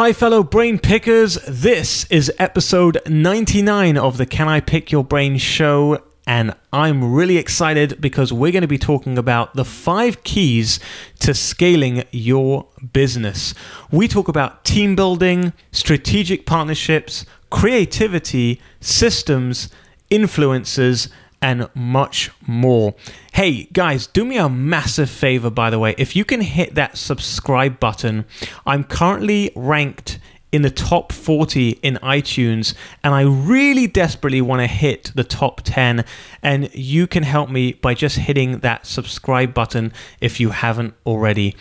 [0.00, 1.34] Hi, fellow brain pickers.
[1.46, 6.02] This is episode 99 of the Can I Pick Your Brain show.
[6.26, 10.80] And I'm really excited because we're going to be talking about the five keys
[11.18, 13.52] to scaling your business.
[13.90, 19.68] We talk about team building, strategic partnerships, creativity, systems,
[20.08, 21.10] influences,
[21.42, 22.94] and much more.
[23.32, 25.94] Hey guys, do me a massive favor by the way.
[25.98, 28.24] If you can hit that subscribe button,
[28.66, 30.18] I'm currently ranked
[30.52, 35.60] in the top 40 in iTunes and I really desperately want to hit the top
[35.62, 36.04] 10
[36.42, 41.56] and you can help me by just hitting that subscribe button if you haven't already.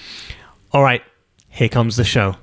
[0.72, 1.04] All right,
[1.50, 2.36] here comes the show.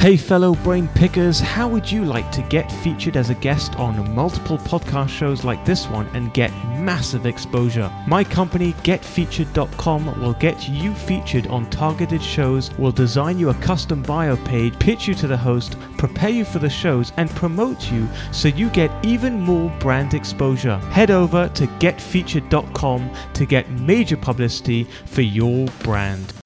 [0.00, 4.14] Hey, fellow brain pickers, how would you like to get featured as a guest on
[4.14, 7.92] multiple podcast shows like this one and get massive exposure?
[8.06, 14.02] My company, getfeatured.com, will get you featured on targeted shows, will design you a custom
[14.02, 18.08] bio page, pitch you to the host, prepare you for the shows, and promote you
[18.32, 20.78] so you get even more brand exposure.
[20.92, 26.39] Head over to getfeatured.com to get major publicity for your brand.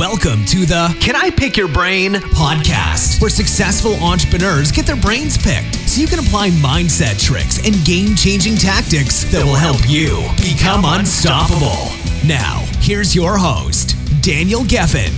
[0.00, 5.36] Welcome to the Can I Pick Your Brain podcast, where successful entrepreneurs get their brains
[5.36, 10.26] picked so you can apply mindset tricks and game changing tactics that will help you
[10.38, 11.92] become unstoppable.
[12.26, 15.12] Now, here's your host, Daniel Geffen.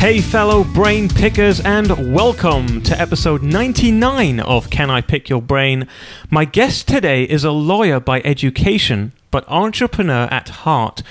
[0.00, 5.86] Hey, fellow brain pickers, and welcome to episode 99 of Can I Pick Your Brain?
[6.30, 11.04] My guest today is a lawyer by education, but entrepreneur at heart,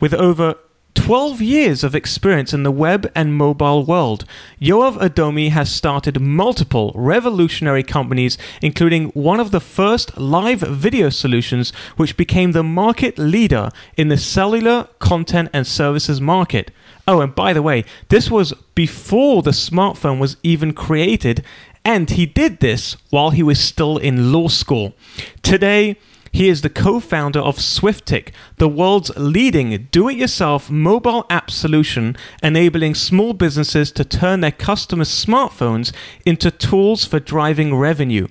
[0.00, 0.56] with over
[0.98, 4.24] 12 years of experience in the web and mobile world,
[4.60, 11.70] Yoav Adomi has started multiple revolutionary companies, including one of the first live video solutions,
[11.96, 16.72] which became the market leader in the cellular content and services market.
[17.06, 21.44] Oh, and by the way, this was before the smartphone was even created,
[21.84, 24.94] and he did this while he was still in law school.
[25.42, 25.96] Today,
[26.32, 31.50] he is the co founder of Swiftic, the world's leading do it yourself mobile app
[31.50, 35.92] solution, enabling small businesses to turn their customers' smartphones
[36.24, 38.28] into tools for driving revenue.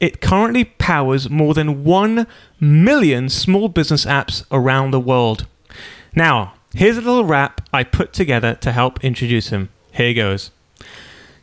[0.00, 2.26] It currently powers more than 1
[2.60, 5.46] million small business apps around the world.
[6.14, 9.68] Now, here's a little rap I put together to help introduce him.
[9.92, 10.50] Here goes.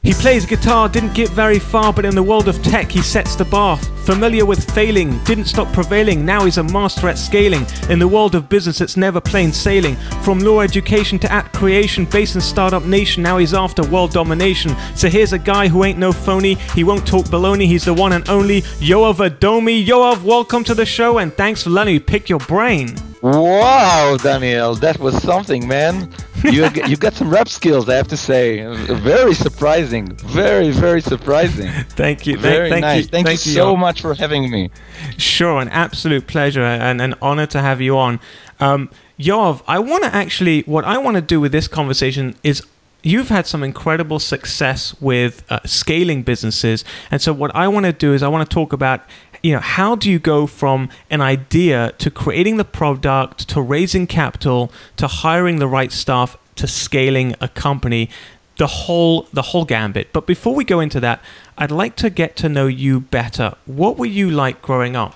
[0.04, 3.38] He plays guitar, didn't get very far, but in the world of tech, he sets
[3.38, 3.78] the bar.
[4.04, 7.66] Familiar with failing, didn't stop prevailing, now he's a master at scaling.
[7.90, 9.96] In the world of business, it's never plain sailing.
[10.22, 14.76] From law education to app creation, based in startup nation, now he's after world domination.
[14.94, 18.12] So here's a guy who ain't no phony, he won't talk baloney, he's the one
[18.12, 19.86] and only Yoav Adomi.
[19.86, 22.94] Yoav, welcome to the show, and thanks for letting me pick your brain.
[23.22, 26.12] Wow, Daniel, that was something, man.
[26.44, 28.66] You you got some rap skills, I have to say.
[28.94, 30.16] Very surprising.
[30.16, 31.72] Very very surprising.
[31.90, 32.38] thank you.
[32.38, 33.04] Very thank, nice.
[33.04, 33.10] you.
[33.10, 34.70] Thank, thank you so much for having me.
[35.18, 38.20] Sure, an absolute pleasure and an honor to have you on.
[38.60, 38.90] Um,
[39.20, 42.64] Yoav, I want to actually, what I want to do with this conversation is
[43.04, 46.84] you've had some incredible success with uh, scaling businesses.
[47.12, 49.02] And so, what I want to do is, I want to talk about
[49.44, 54.08] you know how do you go from an idea to creating the product to raising
[54.08, 58.10] capital to hiring the right staff to scaling a company?
[58.58, 60.14] The whole the whole gambit.
[60.14, 61.22] But before we go into that
[61.58, 63.54] i'd like to get to know you better.
[63.66, 65.16] What were you like growing up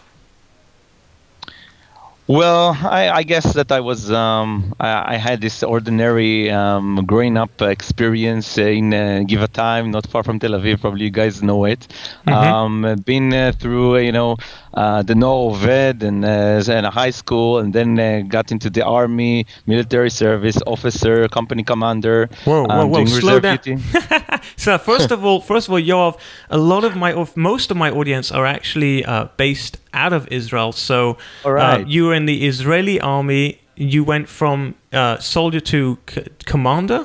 [2.27, 7.37] well, I, I, guess that I was um, I, I, had this ordinary um, growing
[7.37, 10.81] up experience in uh, Givatayim, not far from Tel Aviv.
[10.81, 11.87] Probably you guys know it.
[12.27, 12.33] Mm-hmm.
[12.33, 14.35] Um, been uh, through you know
[14.73, 18.69] uh, the Noah Oved and uh, in a high school, and then uh, got into
[18.69, 22.29] the army, military service, officer, company commander.
[22.43, 23.05] Whoa, whoa, um, whoa!
[23.05, 23.59] Slow down.
[24.57, 27.89] so first of all, first of all, Yoav, a lot of my most of my
[27.89, 30.71] audience are actually uh, based out of Israel.
[30.71, 31.17] So
[31.59, 33.45] uh, you were in the Israeli army.
[33.75, 34.57] You went from
[34.93, 37.01] uh, soldier to c- commander.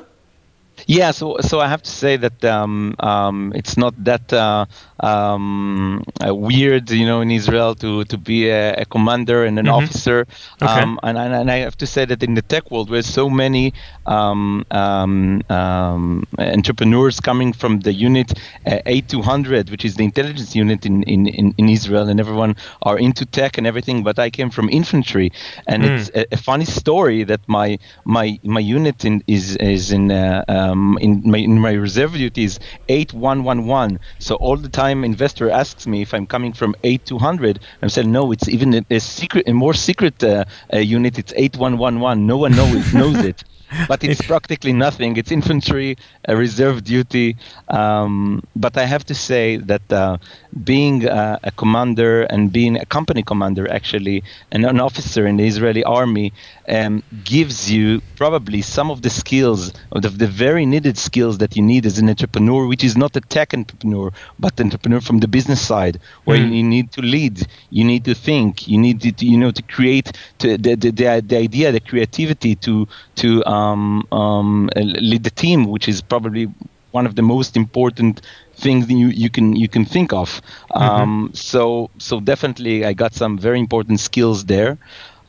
[0.87, 4.65] Yeah, so so I have to say that um, um, it's not that uh,
[5.03, 9.67] um, uh, weird, you know, in Israel to to be a, a commander and an
[9.67, 9.85] mm-hmm.
[9.85, 10.27] officer.
[10.63, 10.73] Okay.
[10.73, 13.75] Um, and, and I have to say that in the tech world, where so many
[14.07, 18.33] um, um, entrepreneurs coming from the unit
[18.67, 22.99] uh, 8200, which is the intelligence unit in, in, in, in, Israel, and everyone are
[22.99, 25.33] into tech and everything, but I came from infantry,
[25.67, 25.99] and mm.
[25.99, 30.11] it's a, a, funny story that my my my unit in, is is in.
[30.11, 32.59] Uh, um, in my in my reserve duty is
[32.89, 33.99] 8111.
[34.19, 37.61] So all the time, investor asks me if I'm coming from 8200.
[37.81, 41.19] I'm saying no, it's even a, a secret, a more secret uh, uh, unit.
[41.19, 42.27] It's 8111.
[42.27, 43.45] No one knows knows it
[43.89, 45.17] but it's practically nothing.
[45.17, 45.97] It's infantry,
[46.27, 47.37] a reserve duty.
[47.69, 50.19] Um, but I have to say that uh,
[50.65, 55.47] being uh, a commander and being a company commander, actually, and an officer in the
[55.47, 56.33] Israeli army,
[56.69, 61.57] um, gives you probably some of the skills, of the, the, very needed skills that
[61.57, 65.29] you need as an entrepreneur, which is not a tech entrepreneur, but entrepreneur from the
[65.29, 66.57] business side, where mm.
[66.57, 70.13] you need to lead, you need to think, you need to, you know, to create
[70.39, 72.87] to the, the, the, the idea, the creativity to
[73.17, 76.49] to um, um, lead the team, which is probably
[76.91, 78.21] one of the most important
[78.55, 80.41] things you, you can you can think of.
[80.71, 80.83] Mm-hmm.
[80.83, 84.79] Um, so so definitely I got some very important skills there.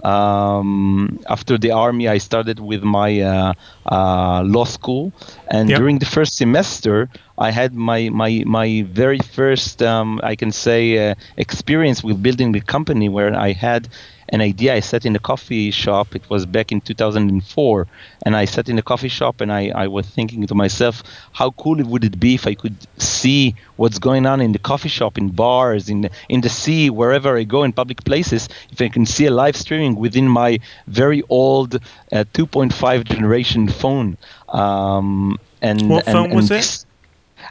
[0.04, 3.54] Um, after the army, I started with my uh,
[3.86, 5.12] uh, law school,
[5.48, 5.80] and yep.
[5.80, 11.12] during the first semester, I had my my my very first um, I can say
[11.12, 13.88] uh, experience with building the company where I had
[14.30, 14.76] an idea.
[14.76, 16.16] I sat in a coffee shop.
[16.16, 17.88] It was back in 2004,
[18.26, 21.52] and I sat in a coffee shop and I, I was thinking to myself, how
[21.52, 25.18] cool would it be if I could see what's going on in the coffee shop,
[25.18, 28.50] in bars, in the, in the sea, wherever I go in public places.
[28.72, 34.18] If I can see a live streaming within my very old uh, 2.5 generation phone.
[34.50, 36.86] Um, and what and, phone and was this?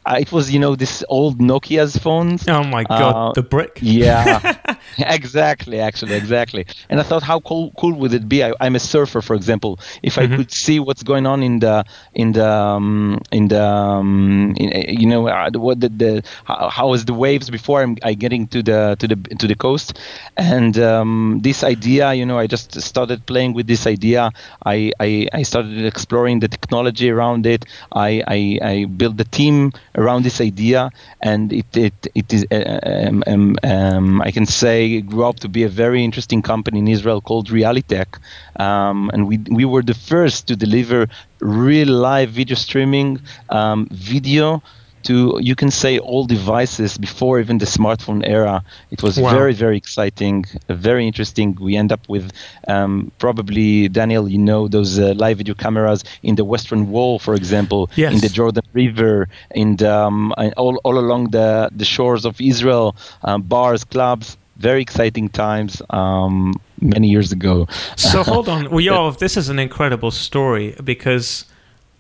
[0.05, 2.49] Uh, it was, you know, this old Nokia's phones.
[2.49, 3.79] Oh my god, uh, the brick.
[3.81, 4.57] Yeah,
[4.99, 6.67] exactly, actually, exactly.
[6.89, 8.43] And I thought, how cool, cool would it be?
[8.43, 9.79] I, am a surfer, for example.
[10.03, 10.33] If mm-hmm.
[10.33, 11.85] I could see what's going on in the
[12.15, 16.69] in the um, in the um, in, uh, you know uh, what the, the how,
[16.69, 20.01] how is the waves before I'm I getting to the to the to the coast,
[20.37, 24.33] and um, this idea, you know, I just started playing with this idea.
[24.67, 27.67] I I, I started exploring the technology around it.
[27.93, 30.91] I I, I built the team around this idea,
[31.21, 35.49] and it it it is uh, um, um, um, I can say grew up to
[35.49, 38.19] be a very interesting company in Israel called Realitech,
[38.61, 41.09] um, and we we were the first to deliver
[41.41, 44.63] real live video streaming um, video
[45.05, 48.65] to you can say all devices before even the smartphone era.
[48.91, 49.31] It was wow.
[49.31, 51.57] very very exciting, very interesting.
[51.61, 52.33] We end up with
[52.69, 57.35] um, probably Daniel, you know those uh, live video cameras in the Western Wall, for
[57.35, 58.13] example, yes.
[58.13, 62.97] in the Jordan River, in the, um, all all along the the shores of Israel,
[63.23, 64.37] um, bars, clubs.
[64.59, 67.67] Very exciting times um, many years ago.
[67.97, 71.47] So hold on, well, Yoav, this is an incredible story because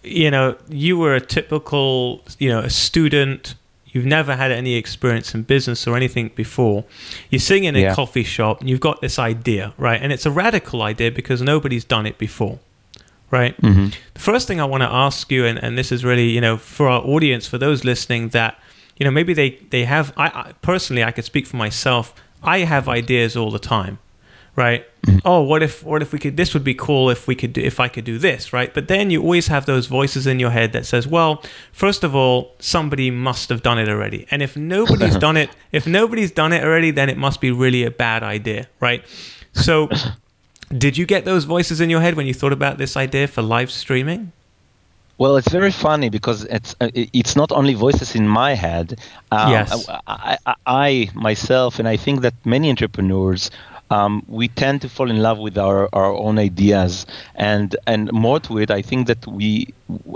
[0.02, 3.54] you know, you were a typical, you know, a student.
[3.87, 6.84] You've never had any experience in business or anything before.
[7.31, 7.94] You're sitting in a yeah.
[7.94, 10.00] coffee shop and you've got this idea, right?
[10.00, 12.58] And it's a radical idea because nobody's done it before,
[13.31, 13.60] right?
[13.60, 13.88] Mm-hmm.
[14.14, 16.56] The first thing I want to ask you, and, and this is really, you know,
[16.56, 18.58] for our audience, for those listening that,
[18.96, 22.14] you know, maybe they, they have, I, I personally, I could speak for myself.
[22.43, 23.98] I have ideas all the time
[24.56, 24.87] right?
[25.02, 25.19] Mm-hmm.
[25.25, 27.60] Oh, what if what if we could this would be cool if we could do,
[27.60, 28.72] if I could do this, right?
[28.72, 32.14] But then you always have those voices in your head that says, well, first of
[32.14, 34.26] all, somebody must have done it already.
[34.31, 37.84] And if nobody's done it, if nobody's done it already, then it must be really
[37.84, 39.04] a bad idea, right?
[39.54, 39.88] So
[40.76, 43.43] did you get those voices in your head when you thought about this idea for
[43.43, 44.32] live streaming?
[45.19, 48.98] Well, it's very funny because it's uh, it's not only voices in my head.
[49.31, 49.87] Um, yes.
[49.88, 53.50] I, I, I, myself, and I think that many entrepreneurs
[53.93, 57.06] um, we tend to fall in love with our, our own ideas.
[57.35, 59.73] And and more to it i think that we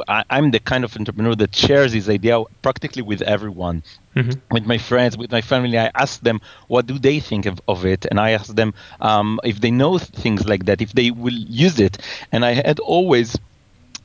[0.09, 3.83] I, am the kind of entrepreneur that shares this idea practically with everyone.
[4.15, 4.39] Mm-hmm.
[4.51, 7.85] with my friends with my family i ask them what do they think of, of
[7.85, 8.07] it?
[8.11, 11.79] And i ask them um, if they know things like that if they will use
[11.79, 11.99] it.
[12.33, 13.37] And i had always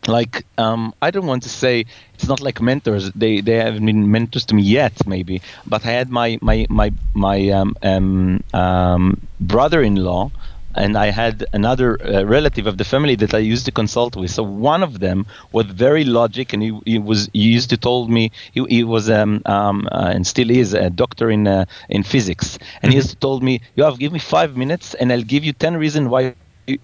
[0.08, 3.12] like um, I don't want to say it's not like mentors.
[3.12, 5.42] They they haven't been mentors to me yet, maybe.
[5.66, 10.32] But I had my my my my um, um, um brother-in-law,
[10.76, 14.32] and I had another uh, relative of the family that I used to consult with.
[14.32, 18.10] So one of them was very logic, and he, he was he used to told
[18.10, 22.04] me he, he was um, um uh, and still is a doctor in uh, in
[22.04, 22.90] physics, and mm-hmm.
[22.92, 25.78] he used to told me, "Yoav give me five minutes, and I'll give you ten
[25.78, 26.34] reasons why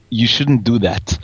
[0.10, 1.18] you shouldn't do that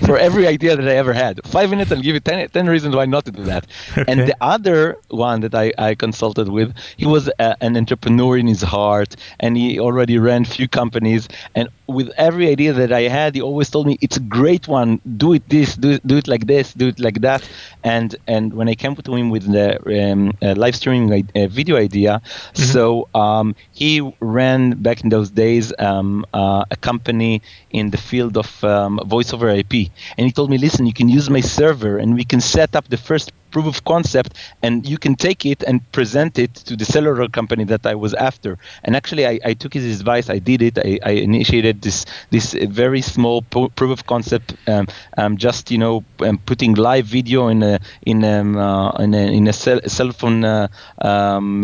[0.06, 1.40] for every idea that I ever had.
[1.46, 3.66] Five minutes, I'll give you 10, 10 reasons why not to do that.
[3.98, 4.12] Okay.
[4.12, 8.46] And the other one that I, I consulted with, he was a, an entrepreneur in
[8.46, 11.26] his heart and he already ran few companies.
[11.54, 15.00] And with every idea that I had, he always told me, it's a great one.
[15.16, 17.48] Do it this, do it, do it like this, do it like that.
[17.82, 19.68] And and when I came to him with the
[20.10, 22.62] um, uh, live streaming uh, video idea, mm-hmm.
[22.62, 27.40] so um, he ran back in those days um, uh, a company
[27.70, 29.90] in the field of um, voice over IP.
[30.16, 32.88] And he told me, listen, you can use my server and we can set up
[32.88, 36.84] the first proof of concept and you can take it and present it to the
[36.84, 38.58] cellular company that I was after.
[38.84, 40.30] And actually, I, I took his advice.
[40.30, 40.78] I did it.
[40.78, 44.86] I, I initiated this this very small po- proof of concept, um,
[45.16, 49.32] um, just you know, um, putting live video in a in um, uh, in a,
[49.38, 50.68] in a cell, cell phone uh,
[51.02, 51.62] um,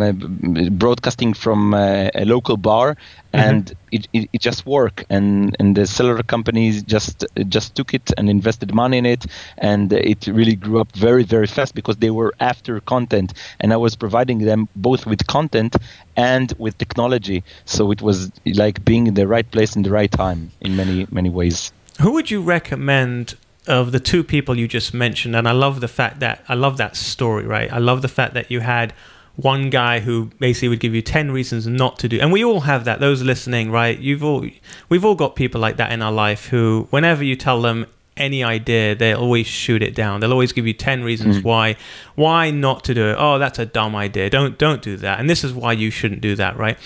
[0.73, 2.97] broadcasting from a, a local bar
[3.35, 3.59] Mm-hmm.
[3.59, 8.13] and it, it, it, just worked and and the cellular companies just just took it
[8.17, 9.27] and invested money in it
[9.59, 13.77] and it really grew up very very fast because they were after content and i
[13.77, 15.77] was providing them both with content
[16.17, 17.43] and with technology.
[17.65, 21.07] So it was like being in the right place in the right time in many
[21.11, 21.73] many ways.
[22.01, 23.35] Who would you recommend
[23.67, 25.35] of the two people you just mentioned?
[25.37, 27.73] And i love the fact that i love that story right?
[27.73, 28.93] I love the fact that you had
[29.37, 32.61] one guy who basically would give you 10 reasons not to do and we all
[32.61, 33.99] have that those listening right?
[33.99, 34.47] You've all
[34.89, 38.45] we've all got people like that in our life who whenever you tell them any
[38.45, 40.21] idea they'll always shoot it down.
[40.21, 41.77] They'll always give you 10 reasons mm why
[42.15, 43.17] why not to do it.
[43.19, 44.31] Oh that's a dumb idea.
[44.31, 45.21] Don't don't do that.
[45.21, 46.79] And this is why you shouldn't do that right?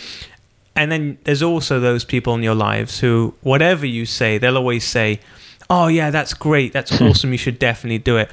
[0.75, 4.85] And then there's also those people in your lives who whatever you say they'll always
[4.85, 5.21] say
[5.69, 6.73] oh yeah that's great.
[6.73, 7.33] That's awesome.
[7.33, 8.31] You should definitely do it.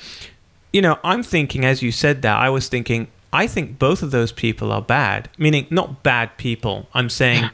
[0.73, 4.11] You know i'm thinking as you said that i was thinking I think both of
[4.11, 5.27] those people are bad.
[5.37, 6.87] Meaning, not bad people.
[6.93, 7.49] I'm saying,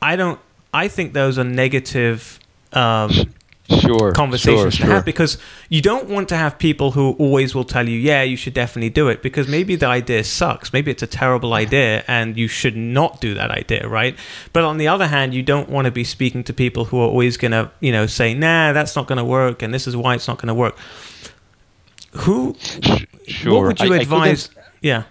[0.00, 0.38] I don't.
[0.72, 2.38] I think those are negative.
[2.72, 3.10] Um,
[3.80, 5.38] sure, conversations sure, to have because
[5.68, 8.90] you don't want to have people who always will tell you, yeah, you should definitely
[8.90, 10.72] do it because maybe the idea sucks.
[10.72, 14.16] Maybe it's a terrible idea and you should not do that idea, right?
[14.52, 17.08] But on the other hand, you don't want to be speaking to people who are
[17.08, 19.96] always going to, you know, say, nah, that's not going to work and this is
[19.96, 20.76] why it's not going to work.
[22.12, 22.56] Who,
[23.26, 23.54] sure.
[23.54, 24.50] what would you I, advise?
[24.56, 25.02] I yeah.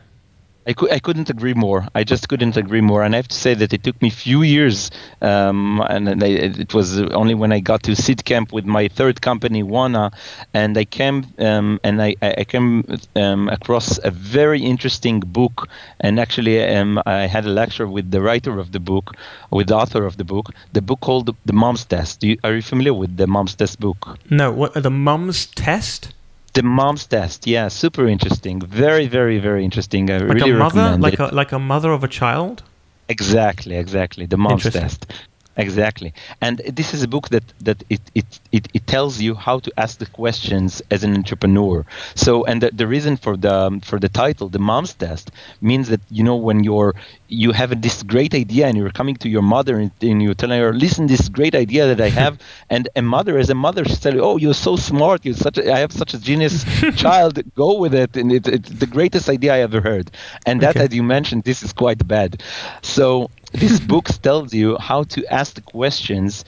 [0.68, 1.88] I, cu- I couldn't agree more.
[1.96, 3.04] I just couldn't agree more.
[3.04, 4.92] And I have to say that it took me few years.
[5.22, 9.64] Um, and I, it was only when I got to Seedcamp with my third company,
[9.64, 10.12] Wanna,
[10.54, 15.68] and I came um, and I, I came um, across a very interesting book.
[16.00, 19.16] And actually, um, I had a lecture with the writer of the book,
[19.50, 22.24] with the author of the book, the book called The Mom's Test.
[22.24, 24.18] You, are you familiar with the Mom's Test book?
[24.30, 24.52] No.
[24.52, 26.14] What, the Mom's Test?
[26.54, 28.60] The mom's test, yeah, super interesting.
[28.60, 30.10] Very, very, very interesting.
[30.12, 31.20] I like really a mother, recommend like it.
[31.20, 32.64] a like a mother of a child.
[33.08, 34.26] Exactly, exactly.
[34.26, 35.06] The mom's test.
[35.58, 36.14] Exactly.
[36.40, 39.72] And this is a book that, that it, it, it, it, tells you how to
[39.78, 41.86] ask the questions as an entrepreneur.
[42.16, 45.90] So, and the, the reason for the, um, for the title, the mom's test, means
[45.90, 46.96] that, you know, when you're,
[47.28, 50.60] you have this great idea and you're coming to your mother and, and you're telling
[50.60, 52.40] her, listen, this great idea that I have.
[52.70, 55.26] and a mother, as a mother, she's telling you, oh, you're so smart.
[55.26, 56.64] You're such a, I have such a genius
[56.96, 57.42] child.
[57.56, 58.16] Go with it.
[58.16, 60.12] And it, it's the greatest idea I ever heard.
[60.46, 60.86] And that, okay.
[60.86, 62.42] as you mentioned, this is quite bad.
[62.82, 66.46] So this book tells you how to ask the questions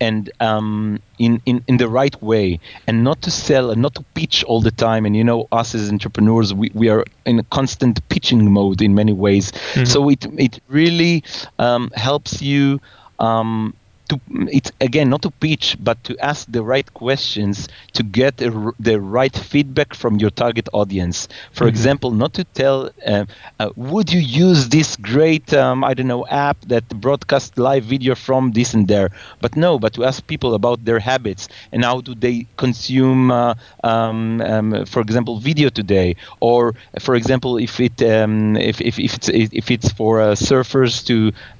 [0.00, 4.02] and um, in, in, in the right way and not to sell and not to
[4.14, 7.42] pitch all the time and you know us as entrepreneurs we, we are in a
[7.44, 9.84] constant pitching mode in many ways mm-hmm.
[9.84, 11.22] so it, it really
[11.58, 12.80] um, helps you
[13.18, 13.74] um,
[14.10, 18.50] to it's again not to pitch but to ask the right questions to get a,
[18.78, 21.28] the right feedback from your target audience.
[21.52, 21.68] For mm-hmm.
[21.68, 23.24] example not to tell uh,
[23.58, 28.14] uh, would you use this great um, i don't know app that broadcasts live video
[28.14, 29.10] from this and there?
[29.40, 33.54] But no but to ask people about their habits and how do they consume uh,
[33.84, 36.16] um, um, for example video today?
[36.40, 41.04] Or for example if it um, if, if, if it's if it's for uh, surfers
[41.06, 41.16] to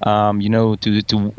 [0.09, 1.31] um, you know to to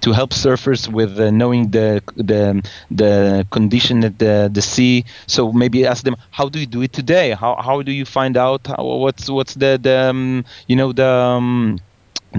[0.00, 2.62] to to help surfers with uh, knowing the the
[3.02, 5.04] the condition at the the sea.
[5.26, 7.28] So maybe ask them, how do you do it today?
[7.42, 11.10] How how do you find out how, what's what's the the um, you know the
[11.10, 11.80] um,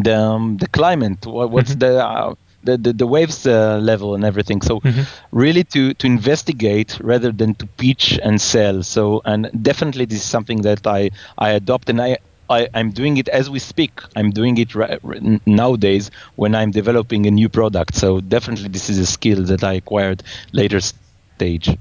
[0.06, 1.26] the um, the climate?
[1.26, 1.96] What, what's mm-hmm.
[1.96, 4.62] the uh, the, the, the, waves uh, level and everything.
[4.62, 5.04] So mm-hmm.
[5.32, 8.84] really to, to investigate rather than to pitch and sell.
[8.84, 12.18] So and definitely this is something that I, I adopt and I
[12.50, 14.00] I, am doing it as we speak.
[14.16, 14.98] I'm doing it ra-
[15.46, 17.96] nowadays when I'm developing a new product.
[17.96, 20.24] So definitely, this is a skill that I acquired
[20.54, 21.78] later stage.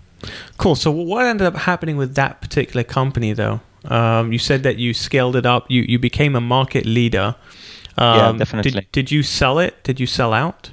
[0.58, 0.74] Cool.
[0.74, 3.60] So what ended up happening with that particular company, though?
[3.84, 5.70] Um, you said that you scaled it up.
[5.70, 7.36] You you became a market leader.
[7.98, 8.70] Um, yeah, definitely.
[8.72, 9.82] Did, did you sell it?
[9.84, 10.70] Did you sell out?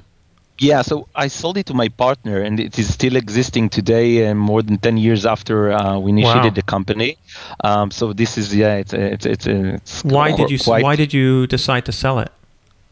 [0.58, 4.38] Yeah, so I sold it to my partner, and it is still existing today, and
[4.38, 6.60] uh, more than ten years after uh, we initiated wow.
[6.60, 7.18] the company.
[7.64, 9.46] Um, so this is yeah, it's it's it's.
[9.46, 12.30] it's why did you Why did you decide to sell it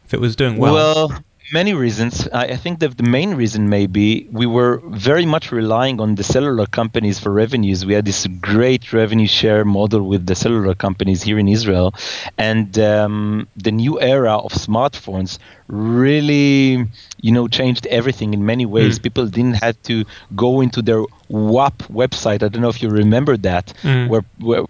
[0.05, 0.73] if it was doing well?
[0.73, 2.27] Well, many reasons.
[2.33, 6.15] I, I think that the main reason may be we were very much relying on
[6.15, 7.85] the cellular companies for revenues.
[7.85, 11.93] We had this great revenue share model with the cellular companies here in Israel,
[12.37, 16.87] and um, the new era of smartphones really
[17.23, 18.99] you know changed everything in many ways.
[18.99, 19.03] Mm.
[19.03, 22.43] People didn't have to go into their WAP website.
[22.43, 24.09] I don't know if you remember that, mm.
[24.09, 24.65] where, where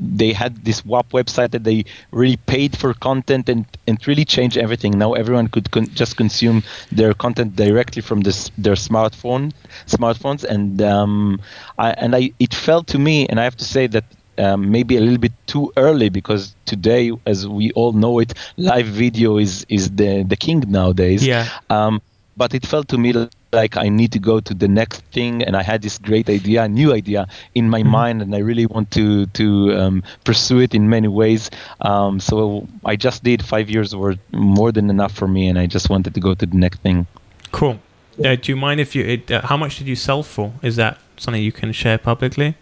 [0.00, 4.58] they had this WAP website that they really paid for content and, and really changed
[4.58, 4.98] everything.
[4.98, 9.52] Now everyone could con- just consume their content directly from this, their smartphone
[9.86, 11.40] smartphones, and um,
[11.78, 14.04] I, and I it felt to me, and I have to say that
[14.38, 18.86] um, maybe a little bit too early because today, as we all know it, live
[18.86, 21.26] video is is the the king nowadays.
[21.26, 21.48] Yeah.
[21.70, 22.00] Um,
[22.36, 23.12] but it felt to me
[23.52, 26.66] like I need to go to the next thing, and I had this great idea,
[26.68, 27.90] new idea in my mm-hmm.
[27.90, 31.50] mind, and I really want to to um, pursue it in many ways.
[31.80, 35.66] Um, so I just did five years were more than enough for me, and I
[35.66, 37.06] just wanted to go to the next thing.
[37.52, 37.78] Cool.
[38.22, 39.04] Uh, do you mind if you?
[39.04, 40.52] It, uh, how much did you sell for?
[40.62, 42.56] Is that something you can share publicly?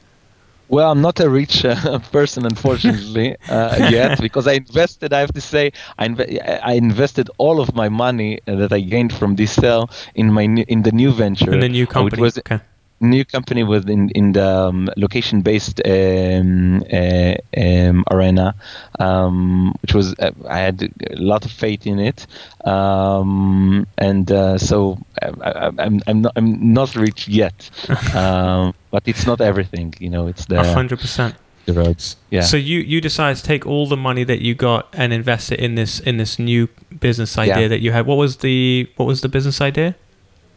[0.68, 5.12] Well, I'm not a rich uh, person, unfortunately, uh, yet, because I invested.
[5.12, 9.12] I have to say, I, inv- I invested all of my money that I gained
[9.12, 11.52] from this sale in my in the new venture.
[11.52, 12.22] In the new company.
[12.22, 12.60] Was, okay
[13.02, 18.54] new company was in the um, location based um, uh, um, arena,
[18.98, 22.26] um, which was uh, I had a lot of faith in it,
[22.64, 27.70] um, and uh, so I, am I'm, I'm not I'm not rich yet,
[28.14, 30.26] um, but it's not everything, you know.
[30.26, 31.34] It's the hundred percent
[31.66, 32.16] the roads.
[32.30, 32.42] Yeah.
[32.42, 35.60] So you you decided to take all the money that you got and invest it
[35.60, 36.68] in this in this new
[37.00, 37.68] business idea yeah.
[37.68, 38.06] that you had.
[38.06, 39.94] What was the what was the business idea?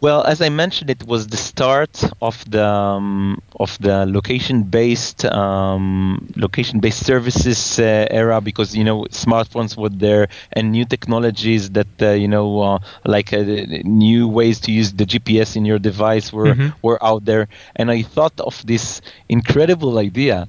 [0.06, 6.30] Well, as I mentioned, it was the start of the um, of the location-based um,
[6.36, 12.12] location-based services uh, era because you know smartphones were there and new technologies that uh,
[12.12, 13.42] you know uh, like uh,
[13.84, 16.70] new ways to use the GPS in your device were mm-hmm.
[16.84, 20.48] were out there, and I thought of this incredible idea.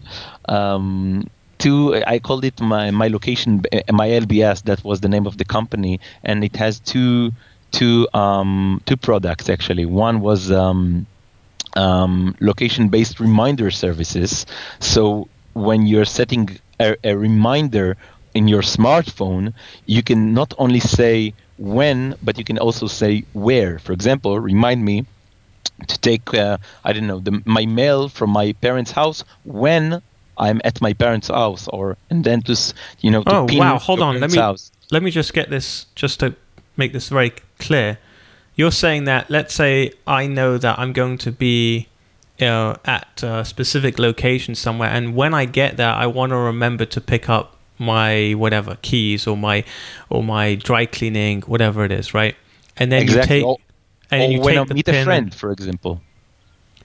[0.50, 1.30] Um,
[1.64, 4.64] to I called it my my location my LBS.
[4.64, 7.32] That was the name of the company, and it has two
[7.72, 9.86] two um, two products actually.
[9.86, 11.06] One was um,
[11.74, 14.46] um, location-based reminder services.
[14.80, 17.96] So when you're setting a, a, reminder
[18.34, 19.54] in your smartphone,
[19.86, 23.78] you can not only say when, but you can also say where.
[23.78, 25.06] For example, remind me
[25.86, 30.02] to take uh, I don't know the, my mail from my parents' house when
[30.38, 33.22] I'm at my parents' house, or and then to you know.
[33.22, 33.78] To oh wow!
[33.78, 34.20] Hold on.
[34.20, 34.70] Let me house.
[34.90, 36.34] let me just get this just to
[36.76, 37.98] make this very clear.
[38.54, 41.88] You're saying that, let's say I know that I'm going to be
[42.38, 46.36] you know, at a specific location somewhere, and when I get there, I want to
[46.36, 49.64] remember to pick up my whatever keys or my
[50.08, 52.34] or my dry cleaning, whatever it is, right?
[52.76, 53.38] And then exactly.
[53.38, 53.58] you take or,
[54.10, 56.00] and or you when take I meet a friend, for example.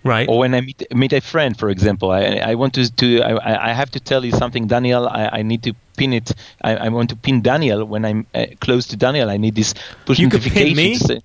[0.03, 0.27] Right.
[0.27, 3.69] Or when I meet meet a friend, for example, I I want to to I,
[3.69, 5.07] I have to tell you something, Daniel.
[5.07, 6.33] I, I need to pin it.
[6.63, 9.29] I, I want to pin Daniel when I'm uh, close to Daniel.
[9.29, 10.75] I need this push you notification.
[10.75, 11.21] Could pin me?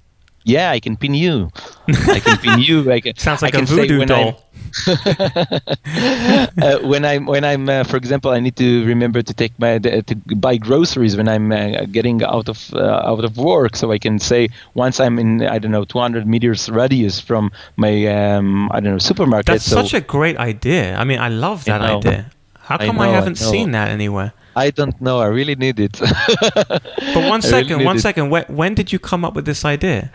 [0.46, 1.50] Yeah, I can pin you.
[1.88, 2.92] I can pin you.
[2.92, 4.44] I can, Sounds like I a voodoo doll.
[4.86, 9.78] uh, when I'm when I'm uh, for example, I need to remember to take my
[9.78, 13.98] to buy groceries when I'm uh, getting out of uh, out of work, so I
[13.98, 18.78] can say once I'm in I don't know 200 meters radius from my um, I
[18.78, 19.46] don't know supermarket.
[19.46, 20.94] That's so such a great idea.
[20.94, 22.30] I mean, I love that I idea.
[22.54, 24.32] How come I, know, I haven't I seen that anywhere?
[24.54, 25.18] I don't know.
[25.18, 25.98] I really need it.
[26.54, 28.30] but one second, really one second.
[28.30, 30.10] When, when did you come up with this idea?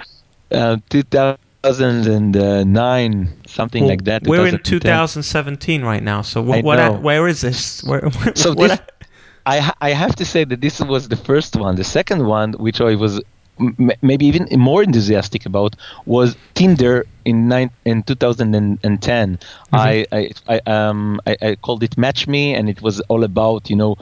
[0.51, 4.23] Uh, 2009, something well, like that.
[4.23, 6.21] We're in 2017 right now.
[6.21, 6.63] So what?
[6.63, 7.83] what where is this?
[7.83, 8.79] Where, so this,
[9.45, 11.75] I I have to say that this was the first one.
[11.75, 13.21] The second one, which I was
[13.59, 19.37] m- maybe even more enthusiastic about, was Tinder in nine, in 2010.
[19.37, 19.75] Mm-hmm.
[19.75, 23.69] I, I I um I, I called it Match Me, and it was all about
[23.69, 23.97] you know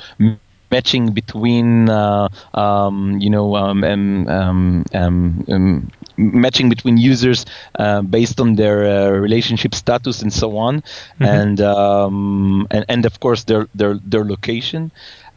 [0.71, 7.45] matching between uh, um, you know um, um, um, um, um matching between users
[7.79, 11.23] uh, based on their uh, relationship status and so on, mm-hmm.
[11.23, 14.91] and, um, and and of course their their their location.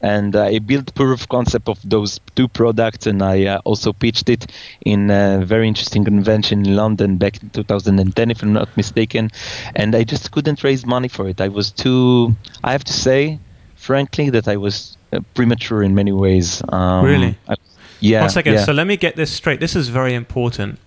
[0.04, 4.28] And I built proof of concept of those two products, and I uh, also pitched
[4.28, 4.50] it
[4.84, 9.30] in a very interesting convention in London back in 2010, if I'm not mistaken.
[9.76, 11.40] And I just couldn't raise money for it.
[11.40, 12.34] I was too.
[12.64, 13.38] I have to say,
[13.76, 16.62] frankly, that I was uh, premature in many ways.
[16.68, 17.38] Um, really?
[17.48, 17.54] I,
[18.02, 18.20] yeah.
[18.20, 18.54] One second.
[18.54, 18.64] Yeah.
[18.64, 19.60] So let me get this straight.
[19.60, 20.78] This is very important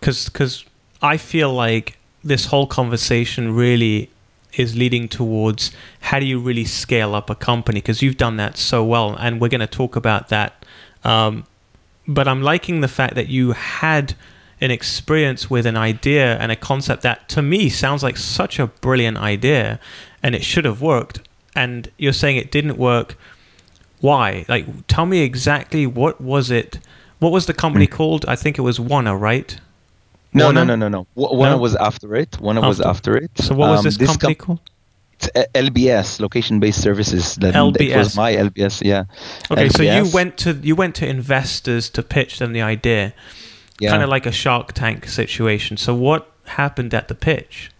[0.00, 0.64] because
[1.02, 4.10] I feel like this whole conversation really
[4.54, 8.56] is leading towards how do you really scale up a company because you've done that
[8.56, 10.64] so well, and we're going to talk about that.
[11.04, 11.44] Um,
[12.06, 14.14] but I'm liking the fact that you had
[14.60, 18.66] an experience with an idea and a concept that to me sounds like such a
[18.66, 19.78] brilliant idea
[20.22, 21.20] and it should have worked
[21.54, 23.16] and you're saying it didn't work
[24.00, 24.44] why?
[24.48, 26.78] Like, tell me exactly what was it?
[27.18, 27.92] What was the company mm.
[27.92, 28.24] called?
[28.26, 29.58] I think it was Wanna, right?
[30.32, 30.64] No, Wanna?
[30.64, 31.06] no, no, no, no.
[31.14, 31.58] Wanna no?
[31.58, 32.38] was after it.
[32.40, 32.68] Wanna after.
[32.68, 33.30] was after it.
[33.36, 34.70] So what was um, this, this company com- called?
[35.20, 37.34] It's LBS, location-based services.
[37.36, 37.96] That, LBS.
[37.96, 38.82] Was my LBS.
[38.84, 39.04] Yeah.
[39.50, 39.76] Okay, LBS.
[39.76, 43.14] so you went to you went to investors to pitch them the idea,
[43.80, 43.90] yeah.
[43.90, 45.76] kind of like a Shark Tank situation.
[45.76, 47.72] So what happened at the pitch?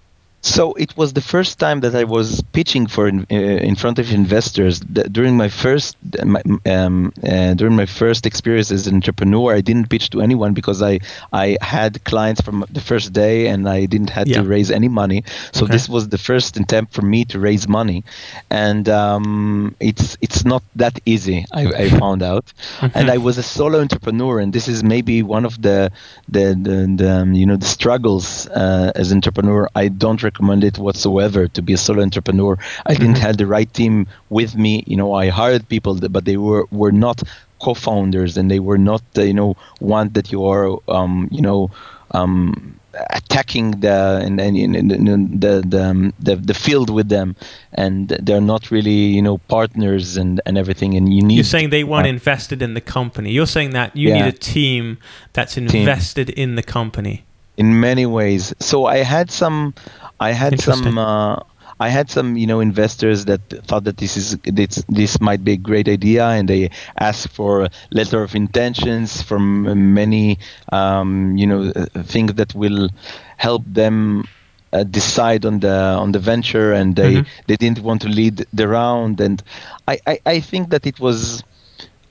[0.49, 3.99] So it was the first time that I was pitching for in, uh, in front
[3.99, 4.81] of investors.
[4.81, 9.89] during my first my, um, uh, during my first experience as an entrepreneur, I didn't
[9.91, 11.01] pitch to anyone because I
[11.33, 14.39] I had clients from the first day and I didn't have yeah.
[14.39, 15.25] to raise any money.
[15.53, 15.73] So okay.
[15.73, 18.05] this was the first attempt for me to raise money,
[18.51, 21.45] and um, it's it's not that easy.
[21.53, 25.45] I, I found out, and I was a solo entrepreneur, and this is maybe one
[25.45, 25.93] of the
[26.29, 29.69] the the, the um, you know the struggles uh, as entrepreneur.
[29.75, 32.57] I don't recommend it whatsoever to be a solo entrepreneur.
[32.87, 33.23] I didn't mm-hmm.
[33.23, 34.85] have the right team with me.
[34.87, 37.23] You know, I hired people, but they were were not
[37.61, 41.71] co-founders, and they were not uh, you know one that you are um, you know.
[42.13, 42.75] Um,
[43.11, 47.37] attacking the and, and, and, and the the, um, the the field with them
[47.75, 51.69] and they're not really you know partners and and everything and you need you're saying
[51.71, 54.25] they weren't uh, invested in the company you're saying that you yeah.
[54.25, 54.97] need a team
[55.35, 56.43] that's invested team.
[56.43, 57.25] in the company
[57.59, 59.75] in many ways so i had some
[60.21, 60.99] I had some.
[60.99, 61.41] Uh,
[61.81, 65.53] I had some, you know, investors that thought that this is this this might be
[65.53, 70.41] a great idea, and they asked for a letter of intentions from many,
[70.73, 71.71] um, you know,
[72.03, 72.89] things that will
[73.37, 74.25] help them
[74.73, 77.43] uh, decide on the on the venture, and they mm-hmm.
[77.47, 79.41] they didn't want to lead the round, and
[79.87, 81.45] I, I I think that it was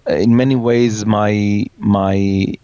[0.07, 2.55] in many ways my my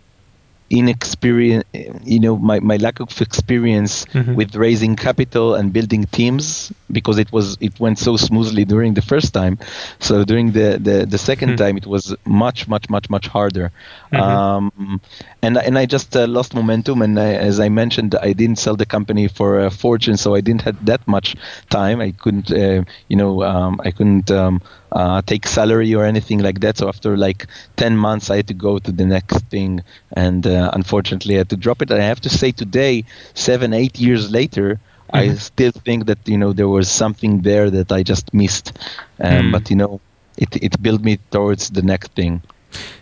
[0.74, 1.66] inexperience,
[2.04, 4.34] you know, my, my lack of experience mm-hmm.
[4.34, 9.02] with raising capital and building teams because it was it went so smoothly during the
[9.02, 9.60] first time.
[10.00, 11.56] So during the the, the 2nd mm-hmm.
[11.56, 13.72] time, it was much much much much harder.
[14.12, 14.24] Mm-hmm.
[14.24, 15.02] Um,
[15.44, 17.02] and and I just uh, lost momentum.
[17.02, 20.42] And I, as I mentioned, I didn't sell the company for a fortune, so I
[20.42, 21.36] didn't have that much
[21.70, 22.02] time.
[22.02, 24.32] I couldn't, uh, you know, um, I couldn't.
[24.32, 24.62] Um,
[24.94, 26.78] uh, take salary or anything like that.
[26.78, 29.82] So after like 10 months, I had to go to the next thing.
[30.14, 31.92] And uh, unfortunately, I had to drop it.
[31.92, 33.04] And I have to say today,
[33.34, 35.16] seven, eight years later, mm-hmm.
[35.16, 38.78] I still think that, you know, there was something there that I just missed.
[39.20, 39.52] Um, mm.
[39.52, 40.00] But, you know,
[40.38, 42.44] it, it built me towards the next thing.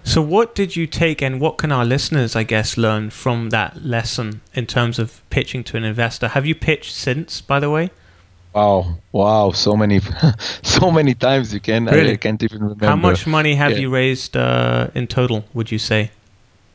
[0.03, 3.85] So, what did you take, and what can our listeners, I guess, learn from that
[3.85, 6.27] lesson in terms of pitching to an investor?
[6.27, 7.91] Have you pitched since, by the way?
[8.53, 10.01] Wow, wow, so many,
[10.61, 11.85] so many times you can.
[11.85, 12.11] Really?
[12.11, 12.85] I, I can't even remember.
[12.85, 13.77] How much money have yeah.
[13.77, 15.45] you raised uh, in total?
[15.53, 16.11] Would you say?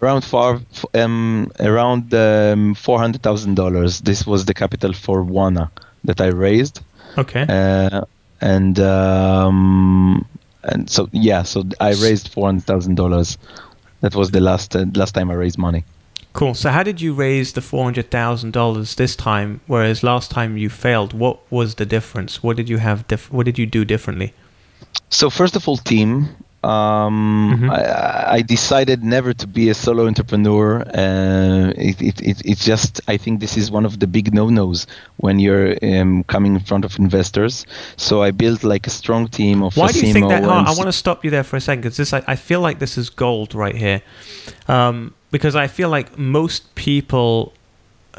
[0.00, 0.60] Around four,
[0.94, 4.00] um, around um, four hundred thousand dollars.
[4.00, 5.70] This was the capital for Wanna
[6.04, 6.80] that I raised.
[7.18, 7.46] Okay.
[7.48, 8.02] Uh,
[8.40, 10.26] and um,
[10.62, 13.38] and so yeah, so I raised four hundred thousand dollars.
[14.00, 15.84] That was the last uh, last time I raised money.
[16.36, 16.52] Cool.
[16.52, 20.58] So, how did you raise the four hundred thousand dollars this time, whereas last time
[20.58, 21.14] you failed?
[21.14, 22.42] What was the difference?
[22.42, 23.08] What did you have?
[23.08, 24.34] Dif- what did you do differently?
[25.08, 26.28] So, first of all, team.
[26.62, 27.70] Um, mm-hmm.
[27.70, 30.80] I, I, decided never to be a solo entrepreneur.
[30.80, 34.88] Uh, it, it, it, it's just, I think this is one of the big no-nos
[35.18, 37.66] when you're um, coming in front of investors.
[37.96, 39.76] So I built like a strong team of.
[39.76, 40.42] Why do you think that?
[40.42, 42.80] I want to stop you there for a second because this, I, I, feel like
[42.80, 44.02] this is gold right here.
[44.66, 47.52] Um, because I feel like most people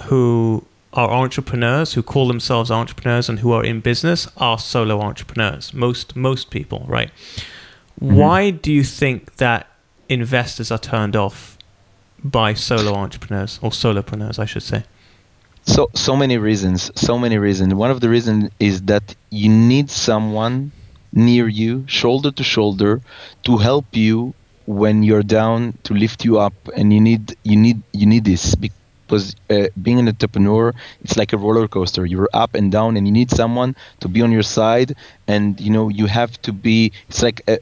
[0.03, 5.73] who are entrepreneurs who call themselves entrepreneurs and who are in business are solo entrepreneurs.
[5.73, 7.09] Most most people right?
[7.09, 8.15] Mm-hmm.
[8.15, 9.65] why do you think that
[10.07, 11.57] investors are turned off
[12.23, 14.83] by solo entrepreneurs or solopreneurs I should say?
[15.63, 17.73] So so many reasons so many reasons.
[17.73, 20.71] One of the reasons is that you need someone
[21.11, 23.01] near you shoulder to shoulder
[23.47, 24.35] to help you
[24.67, 28.53] when you're down to lift you up and you need you need you need this
[28.53, 33.07] because uh, being an entrepreneur it's like a roller coaster you're up and down and
[33.07, 34.93] you need someone to be on your side
[35.27, 37.57] and you know you have to be it's like a,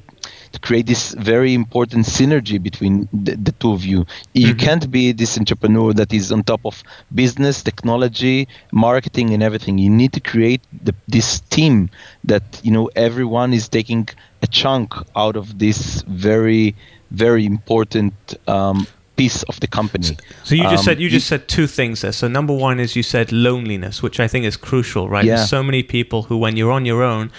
[0.55, 4.05] to create this very important synergy between the, the two of you.
[4.33, 4.65] You mm-hmm.
[4.65, 6.81] can't be this entrepreneur that is on top of
[7.13, 9.77] business, technology, marketing, and everything.
[9.77, 11.89] You need to create the, this team
[12.23, 14.07] that you know everyone is taking
[14.41, 16.75] a chunk out of this very,
[17.15, 18.13] very important
[18.47, 20.17] um, piece of the company.
[20.43, 22.11] So you just um, said you just said two things there.
[22.11, 25.25] So number one is you said loneliness, which I think is crucial, right?
[25.25, 25.35] Yeah.
[25.37, 27.31] There's so many people who, when you're on your own,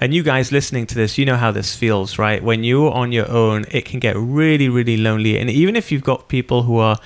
[0.00, 2.42] and you guys listening to this, you know how this feels, right?
[2.42, 5.38] When you're on your own, it can get really, really lonely.
[5.38, 6.96] And even if you've got people who are,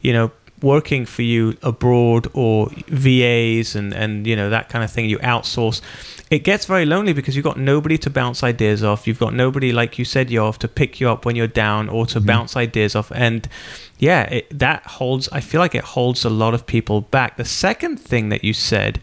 [0.00, 4.90] you know, working for you abroad or VAs and and you know that kind of
[4.90, 5.80] thing you outsource
[6.30, 9.08] it gets very lonely because you've got nobody to bounce ideas off.
[9.08, 12.06] You've got nobody like you said Yoav to pick you up when you're down or
[12.06, 12.26] to mm-hmm.
[12.26, 13.10] bounce ideas off.
[13.12, 13.48] And
[13.98, 17.36] yeah it, that holds I feel like it holds a lot of people back.
[17.36, 19.00] The second thing that you said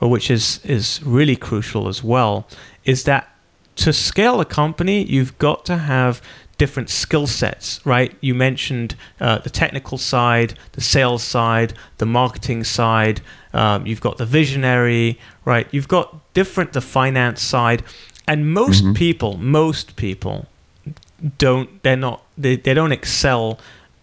[0.00, 2.48] or which is is really crucial as well
[2.84, 3.28] is that
[3.76, 6.22] to scale a company you've got to have
[6.60, 8.14] different skill sets, right?
[8.20, 13.22] You mentioned uh, the technical side, the sales side, the marketing side.
[13.54, 15.66] Um, you've got the visionary, right?
[15.70, 17.82] You've got different the finance side,
[18.28, 18.92] and most mm-hmm.
[18.92, 20.48] people, most people
[21.38, 21.82] don't.
[21.82, 22.22] They're not.
[22.36, 23.58] They, they don't excel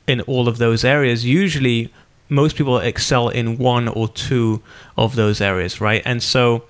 [0.08, 1.24] in all of those areas.
[1.24, 1.93] Usually,
[2.28, 4.63] most people excel in one or two
[4.98, 6.02] of those areas, right?
[6.06, 6.63] And so.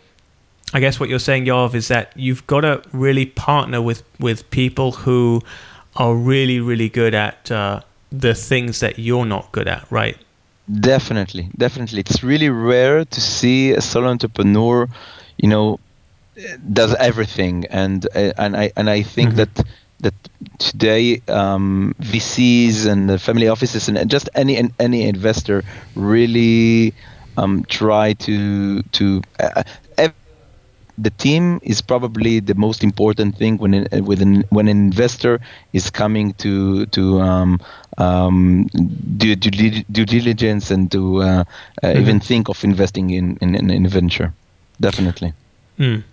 [0.73, 4.51] I guess what you're saying, Yoav, is that you've got to really partner with, with
[4.51, 5.41] people who
[5.97, 7.81] are really, really good at uh,
[8.11, 10.17] the things that you're not good at, right?
[10.79, 12.01] Definitely, definitely.
[12.01, 14.87] It's really rare to see a solo entrepreneur,
[15.37, 15.79] you know,
[16.71, 19.37] does everything, and uh, and I and I think mm-hmm.
[19.37, 19.63] that
[20.01, 20.13] that
[20.59, 25.63] today um, VCs and the family offices and just any any investor
[25.95, 26.93] really
[27.37, 29.63] um, try to to uh,
[30.97, 35.39] the team is probably the most important thing when uh, when when an investor
[35.73, 37.59] is coming to to um,
[37.97, 38.67] um,
[39.17, 41.43] do due, due diligence and to uh, uh,
[41.83, 41.99] mm-hmm.
[42.01, 44.33] even think of investing in in, in a venture.
[44.79, 45.33] Definitely.
[45.79, 46.03] Mm.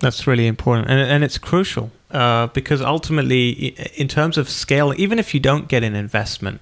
[0.00, 5.18] That's really important, and and it's crucial uh, because ultimately, in terms of scale, even
[5.18, 6.60] if you don't get an investment,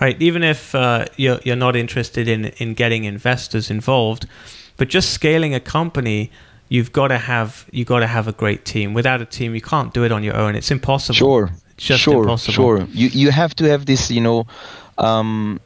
[0.00, 0.20] right?
[0.22, 4.26] Even if uh, you're you're not interested in in getting investors involved,
[4.76, 6.30] but just scaling a company
[6.68, 8.94] you've got to have you've got to have a great team.
[8.94, 10.54] Without a team, you can't do it on your own.
[10.54, 11.14] It's impossible.
[11.14, 12.54] Sure, it's just sure, impossible.
[12.54, 14.46] Sure, you you have to have this, you know.
[14.98, 15.60] Um,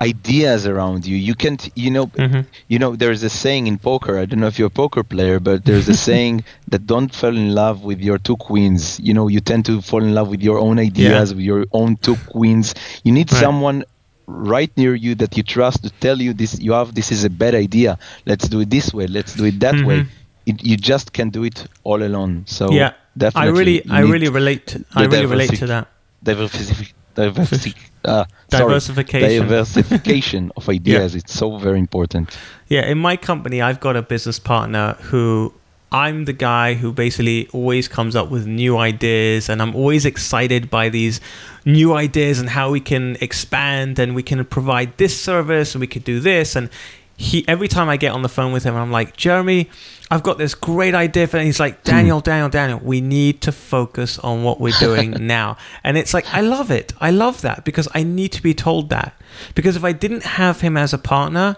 [0.00, 2.42] ideas around you you can't you know mm-hmm.
[2.68, 5.40] you know there's a saying in poker i don't know if you're a poker player
[5.40, 9.26] but there's a saying that don't fall in love with your two queens you know
[9.26, 11.36] you tend to fall in love with your own ideas yeah.
[11.36, 13.40] with your own two queens you need right.
[13.40, 13.82] someone
[14.28, 17.30] right near you that you trust to tell you this you have this is a
[17.30, 17.98] bad idea.
[18.26, 19.06] Let's do it this way.
[19.06, 19.86] Let's do it that mm-hmm.
[19.86, 20.06] way.
[20.46, 22.44] It, you just can't do it all alone.
[22.46, 25.88] So yeah definitely i really i really relate to, i really relate to that.
[26.22, 29.30] diversific, uh, diversification.
[29.30, 31.14] Sorry, diversification of ideas.
[31.14, 31.18] Yeah.
[31.18, 32.38] it's so very important.
[32.68, 35.52] Yeah in my company i've got a business partner who
[35.90, 40.70] I'm the guy who basically always comes up with new ideas, and I'm always excited
[40.70, 41.20] by these
[41.64, 45.86] new ideas and how we can expand and we can provide this service and we
[45.86, 46.56] could do this.
[46.56, 46.70] And
[47.16, 49.68] he, every time I get on the phone with him, I'm like, Jeremy,
[50.10, 51.36] I've got this great idea for.
[51.36, 51.90] And he's like, hmm.
[51.90, 55.56] Daniel, Daniel, Daniel, we need to focus on what we're doing now.
[55.84, 56.92] And it's like, I love it.
[57.00, 59.20] I love that because I need to be told that.
[59.54, 61.56] Because if I didn't have him as a partner,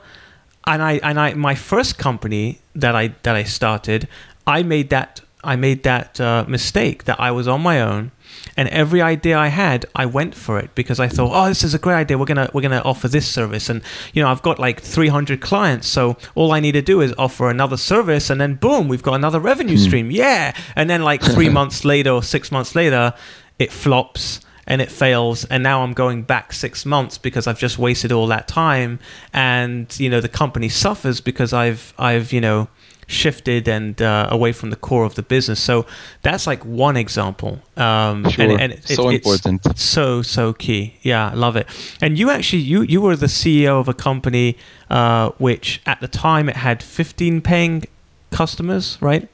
[0.67, 4.09] and I and I my first company that I that I started,
[4.47, 8.13] I made that I made that uh, mistake that I was on my own,
[8.57, 11.73] and every idea I had, I went for it because I thought, oh, this is
[11.73, 12.19] a great idea.
[12.19, 15.89] We're gonna we're gonna offer this service, and you know, I've got like 300 clients,
[15.89, 19.15] so all I need to do is offer another service, and then boom, we've got
[19.15, 19.85] another revenue hmm.
[19.85, 20.11] stream.
[20.11, 23.15] Yeah, and then like three months later or six months later,
[23.59, 27.79] it flops and it fails and now i'm going back six months because i've just
[27.79, 28.99] wasted all that time
[29.33, 32.69] and you know the company suffers because i've i've you know
[33.11, 35.61] shifted and uh, away from the core of the business.
[35.61, 35.85] So
[36.23, 38.45] that's like one example um, sure.
[38.45, 39.79] and, and it, so it, important.
[39.79, 40.95] so so key.
[41.03, 41.67] Yeah i love it.
[42.01, 44.57] And you actually you you were the ceo of a company
[44.89, 47.85] uh, which at the time it had 15 paying
[48.31, 49.29] customers right?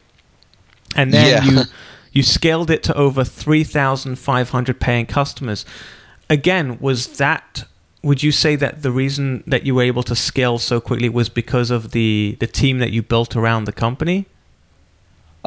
[0.95, 1.51] And then yeah.
[1.51, 1.63] you
[2.17, 5.67] You scaled it to over 3,500 paying customers.
[6.31, 7.65] Again, was that
[8.03, 11.29] would you say that the reason that you were able to scale so quickly was
[11.29, 14.25] because of the the team that you built around the company?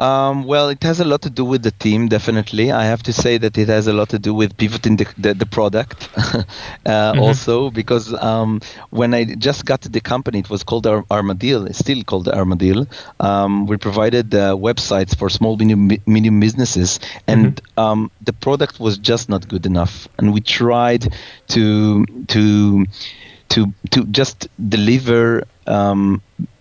[0.00, 2.72] Um, well, it has a lot to do with the team, definitely.
[2.72, 5.34] I have to say that it has a lot to do with pivoting the, the,
[5.34, 6.42] the product uh,
[6.86, 7.20] mm-hmm.
[7.20, 11.68] also, because um, when I just got to the company, it was called Ar- Armadil,
[11.68, 12.86] it's still called Armadil.
[13.20, 17.66] Um, we provided uh, websites for small, medium, medium businesses, and mm-hmm.
[17.80, 20.06] Um, the product was just not good enough.
[20.18, 21.14] And we tried
[21.48, 22.84] to, to,
[23.48, 26.20] to, to just deliver um,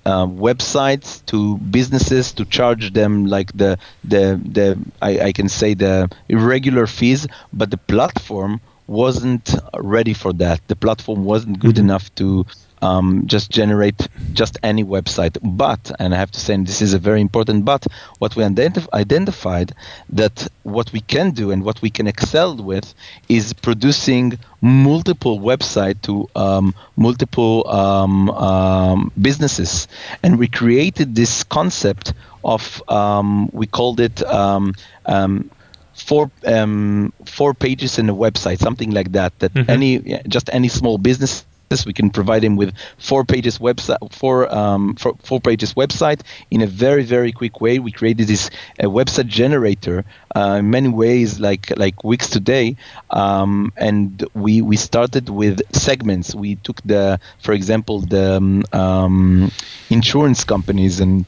[0.09, 3.71] uh, websites to businesses to charge them like the
[4.13, 4.23] the
[4.57, 4.67] the
[5.09, 7.27] I, I can say the irregular fees,
[7.59, 8.53] but the platform
[8.87, 9.47] wasn't
[9.95, 10.59] ready for that.
[10.67, 11.85] The platform wasn't good mm-hmm.
[11.89, 12.45] enough to
[12.81, 15.37] um, just generate just any website.
[15.41, 17.85] But, and I have to say, and this is a very important but,
[18.19, 19.73] what we identif- identified
[20.09, 22.93] that what we can do and what we can excel with
[23.27, 29.87] is producing multiple website to um, multiple um, um, businesses,
[30.23, 32.13] and we created this concept
[32.43, 34.73] of um, we called it um,
[35.05, 35.49] um,
[35.93, 39.37] four um, four pages in a website, something like that.
[39.39, 39.69] That mm-hmm.
[39.69, 44.53] any just any small business this we can provide him with four pages website four
[44.53, 47.79] um, four, four, pages website in a very very quick way.
[47.79, 50.03] We created this uh, website generator
[50.35, 52.75] uh, in many ways like like Wix today.
[53.09, 56.35] Um, and we we started with segments.
[56.35, 59.51] We took the for example the um
[59.89, 61.25] insurance companies and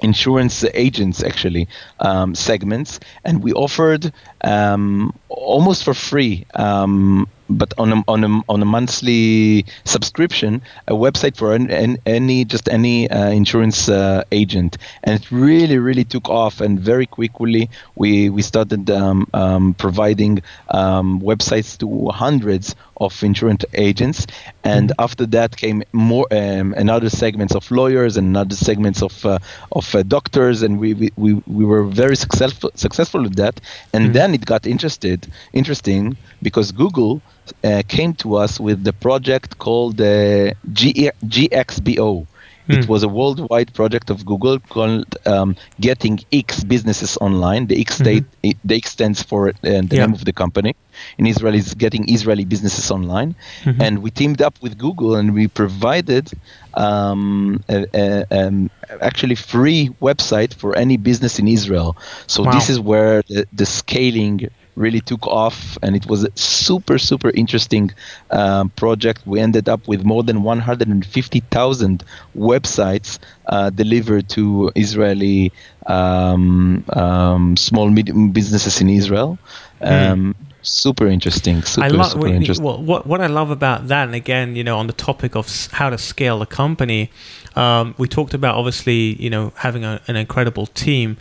[0.00, 1.68] insurance agents actually
[2.00, 3.00] um, segments.
[3.24, 8.64] And we offered um, almost for free um, but on a, on a, on a
[8.64, 15.20] monthly subscription, a website for an, an, any just any uh, insurance uh, agent, and
[15.20, 16.60] it really really took off.
[16.60, 23.64] And very quickly we we started um, um, providing um, websites to hundreds of insurance
[23.74, 24.26] agents,
[24.64, 25.02] and mm-hmm.
[25.02, 29.38] after that came more um, another segments of lawyers and another segments of uh,
[29.72, 33.60] of uh, doctors, and we, we, we, we were very successful successful with that.
[33.92, 34.12] And mm-hmm.
[34.12, 37.22] then it got interested interesting because Google
[37.64, 42.26] uh, came to us with the project called the G- GXBO.
[42.68, 42.92] It hmm.
[42.92, 47.66] was a worldwide project of Google called um, Getting X Businesses Online.
[47.66, 48.50] The X, mm-hmm.
[48.64, 50.04] the X stands for uh, the yeah.
[50.04, 50.76] name of the company.
[51.16, 53.34] In Israel, is Getting Israeli Businesses Online.
[53.64, 53.82] Mm-hmm.
[53.82, 56.30] And we teamed up with Google and we provided
[56.74, 61.96] um, a, a, um, actually free website for any business in Israel.
[62.26, 62.52] So wow.
[62.52, 67.30] this is where the, the scaling really took off and it was a super super
[67.30, 67.90] interesting
[68.30, 72.04] um, project we ended up with more than 150000
[72.36, 75.52] websites uh, delivered to israeli
[75.86, 79.38] um, um, small medium businesses in israel
[79.80, 80.34] mm.
[80.62, 82.64] super interesting super, I love, super interesting.
[82.64, 85.68] What, what, what i love about that and again you know on the topic of
[85.72, 87.10] how to scale a company
[87.56, 91.16] um, we talked about obviously you know having a, an incredible team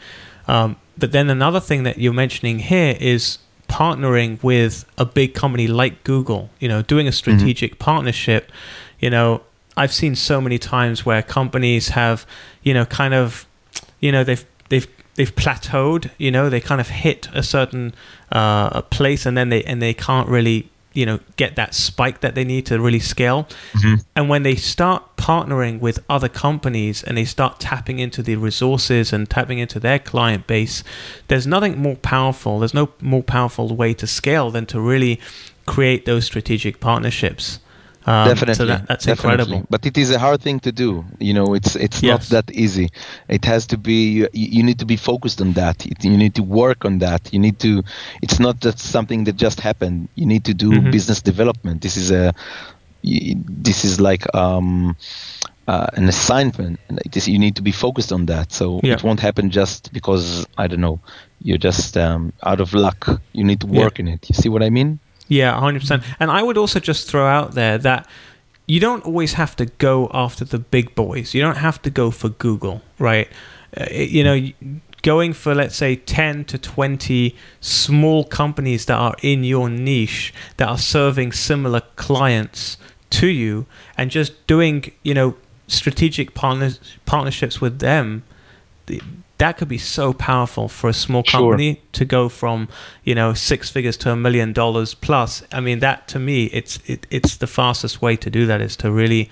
[0.48, 5.68] um, but then another thing that you're mentioning here is partnering with a big company
[5.68, 7.16] like Google, you know, doing a mm-hmm.
[7.16, 7.84] strategic mm-hmm.
[7.84, 8.52] partnership,
[9.00, 9.42] you know,
[9.76, 12.26] I've seen so many times where companies have,
[12.64, 13.46] you know, kind of,
[14.00, 17.94] you know, they've they've they've plateaued, you know, they kind of hit a certain
[18.32, 22.34] uh, place and then they and they can't really you know get that spike that
[22.34, 23.96] they need to really scale mm-hmm.
[24.16, 29.14] and when they start partnering with other companies and they start tapping into the resources
[29.14, 30.84] and tapping into their client base
[31.28, 35.20] there's nothing more powerful there's no more powerful way to scale than to really
[35.68, 37.60] create those strategic partnerships
[38.08, 39.44] um, definitely, so that, that's definitely.
[39.44, 39.68] incredible.
[39.70, 41.04] But it is a hard thing to do.
[41.20, 42.32] You know, it's it's yes.
[42.32, 42.90] not that easy.
[43.28, 44.12] It has to be.
[44.12, 45.86] You, you need to be focused on that.
[45.86, 47.34] It, you need to work on that.
[47.34, 47.84] You need to.
[48.22, 50.08] It's not just something that just happened.
[50.16, 50.90] You need to do mm-hmm.
[50.90, 51.82] business development.
[51.82, 52.34] This is a.
[53.04, 54.96] This is like um,
[55.68, 56.80] uh, an assignment.
[57.14, 58.54] You need to be focused on that.
[58.54, 58.94] So yeah.
[58.94, 61.02] it won't happen just because I don't know.
[61.42, 63.22] You're just um, out of luck.
[63.34, 64.06] You need to work yeah.
[64.06, 64.30] in it.
[64.30, 65.00] You see what I mean?
[65.28, 66.04] Yeah, 100%.
[66.20, 68.08] And I would also just throw out there that
[68.68, 71.34] you don't always have to go after the big boys.
[71.34, 73.30] You don't have to go for Google, right?
[73.80, 74.48] Uh, you know,
[75.04, 80.68] going for, let's say, 10 to 20 small companies that are in your niche that
[80.68, 82.78] are serving similar clients
[83.10, 83.66] to you
[83.98, 85.36] and just doing, you know,
[85.68, 88.24] strategic partners, partnerships with them
[89.38, 91.84] that could be so powerful for a small company sure.
[91.94, 92.68] to go from
[93.04, 96.80] you know six figures to a million dollars plus i mean that to me it's
[96.86, 99.30] it, it's the fastest way to do that is to really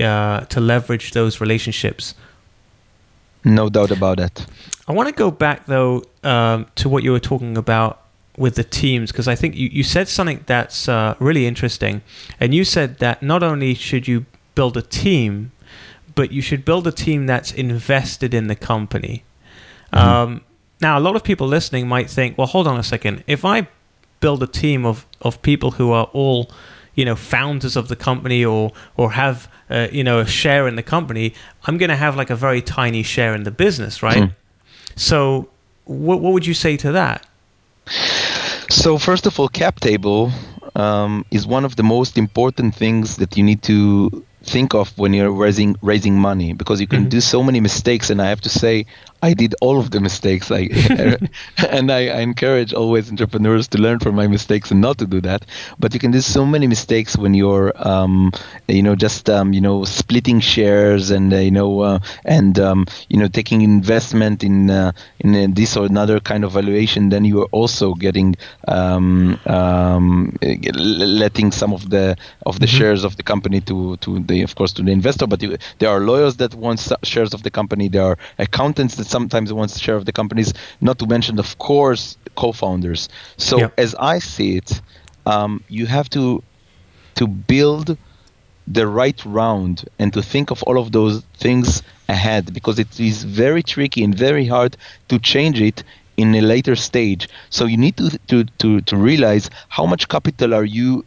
[0.00, 2.14] uh, to leverage those relationships
[3.44, 4.46] no doubt about it
[4.88, 8.00] i want to go back though um, to what you were talking about
[8.36, 12.02] with the teams because i think you, you said something that's uh, really interesting
[12.40, 15.52] and you said that not only should you build a team
[16.14, 19.24] but you should build a team that's invested in the company.
[19.94, 20.42] Um,
[20.80, 23.24] now, a lot of people listening might think, well, hold on a second.
[23.26, 23.68] If I
[24.20, 26.50] build a team of, of people who are all,
[26.94, 30.76] you know, founders of the company or or have, uh, you know, a share in
[30.76, 34.24] the company, I'm going to have like a very tiny share in the business, right?
[34.24, 34.34] Mm.
[34.96, 35.48] So,
[35.84, 37.26] what what would you say to that?
[38.68, 40.32] So, first of all, cap table
[40.74, 45.14] um, is one of the most important things that you need to think of when
[45.14, 47.08] you're raising raising money because you can mm-hmm.
[47.08, 48.84] do so many mistakes and i have to say
[49.24, 50.50] I did all of the mistakes.
[50.50, 50.68] I
[51.70, 55.20] and I, I, encourage always entrepreneurs to learn from my mistakes and not to do
[55.22, 55.46] that.
[55.78, 58.32] But you can do so many mistakes when you're, um,
[58.68, 62.86] you know, just um, you know splitting shares and uh, you know uh, and um,
[63.08, 67.08] you know taking investment in uh, in this or another kind of valuation.
[67.08, 68.36] Then you are also getting
[68.68, 72.76] um, um, letting some of the of the mm-hmm.
[72.76, 75.26] shares of the company to to the of course to the investor.
[75.26, 77.88] But you, there are lawyers that want shares of the company.
[77.88, 80.50] There are accountants that sometimes wants to share of the companies,
[80.88, 82.04] not to mention, of course,
[82.42, 83.02] co-founders.
[83.48, 83.84] So yeah.
[83.84, 84.70] as I see it,
[85.32, 86.24] um, you have to
[87.18, 87.88] to build
[88.78, 93.16] the right round and to think of all of those things ahead because it is
[93.42, 94.72] very tricky and very hard
[95.10, 95.78] to change it
[96.16, 97.22] in a later stage.
[97.56, 99.44] So you need to to to, to realize
[99.76, 101.04] how much capital are you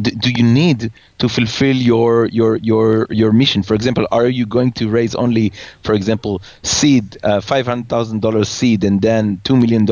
[0.00, 3.62] do you need to fulfill your your your your mission?
[3.62, 5.52] For example are you going to raise only
[5.82, 9.86] for example seed uh, $500000 seed and then $2 million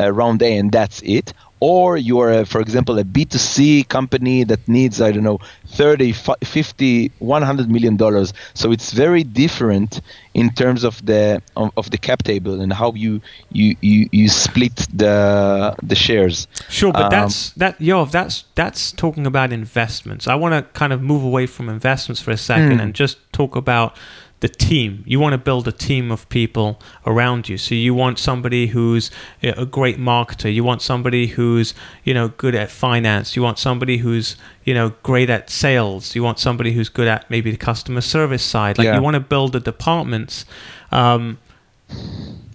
[0.00, 4.66] uh, round a and that's it or you're a, for example a b2c company that
[4.68, 5.38] needs i don't know
[5.68, 8.32] 30 50 100 million dollars.
[8.54, 10.00] So it's very different
[10.34, 14.28] in terms of the of, of, the cap table and how you you you, you
[14.28, 16.46] split the the shares.
[16.68, 20.26] Sure but um, that's that yo that's that's talking about investments.
[20.26, 22.82] I want to kind of move away from investments for a second mm.
[22.82, 23.96] and just talk about
[24.40, 25.04] the team.
[25.06, 27.58] You want to build a team of people around you.
[27.58, 29.10] So you want somebody who's
[29.42, 30.52] a great marketer.
[30.52, 31.74] You want somebody who's
[32.04, 33.36] you know good at finance.
[33.36, 36.14] You want somebody who's you know great at sales.
[36.14, 38.78] You want somebody who's good at maybe the customer service side.
[38.78, 38.96] Like yeah.
[38.96, 40.46] you want to build the departments.
[40.90, 41.38] Um,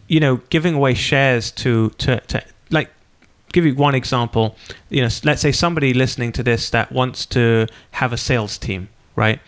[0.08, 2.90] you know, giving away shares to to to like
[3.52, 4.56] give you one example.
[4.90, 8.90] You know, let's say somebody listening to this that wants to have a sales team,
[9.16, 9.40] right?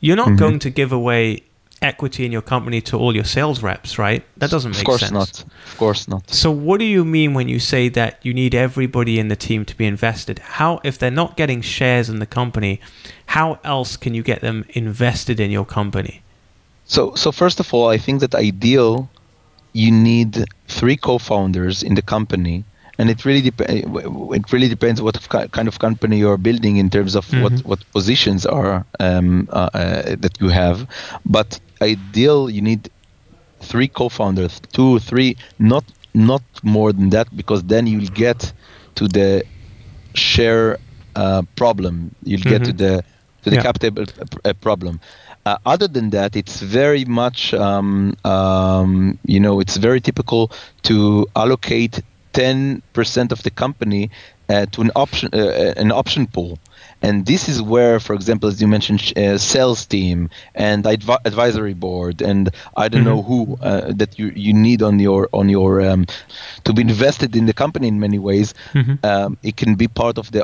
[0.00, 0.36] You're not mm-hmm.
[0.36, 1.44] going to give away
[1.84, 4.24] equity in your company to all your sales reps, right?
[4.38, 4.82] That doesn't make sense.
[4.82, 5.12] Of course sense.
[5.12, 5.44] not.
[5.70, 6.30] Of course not.
[6.30, 9.64] So what do you mean when you say that you need everybody in the team
[9.66, 10.38] to be invested?
[10.38, 12.80] How if they're not getting shares in the company,
[13.26, 16.22] how else can you get them invested in your company?
[16.86, 19.08] So so first of all, I think that ideal
[19.74, 22.64] you need three co-founders in the company
[22.98, 27.14] and it really dep- it really depends what kind of company you're building in terms
[27.14, 27.42] of mm-hmm.
[27.42, 30.86] what what positions are um, uh, uh, that you have
[31.26, 32.90] but ideal you need
[33.60, 38.52] three co-founders two three not not more than that because then you'll get
[38.94, 39.44] to the
[40.14, 40.78] share
[41.16, 42.50] uh, problem you'll mm-hmm.
[42.50, 42.96] get to mm-hmm.
[42.96, 43.04] the
[43.42, 43.62] to the yeah.
[43.62, 44.04] cap table
[44.44, 45.00] uh, problem
[45.46, 50.50] uh, other than that, it's very much, um, um, you know, it's very typical
[50.84, 52.00] to allocate
[52.32, 54.10] 10% of the company
[54.48, 56.58] uh, to an option uh, uh, an option pool
[57.04, 60.18] and this is where for example as you mentioned uh, sales team
[60.54, 62.42] and adv- advisory board and
[62.76, 63.10] i don't mm-hmm.
[63.10, 66.06] know who uh, that you, you need on your on your um,
[66.64, 68.94] to be invested in the company in many ways mm-hmm.
[69.10, 70.42] um, it can be part of the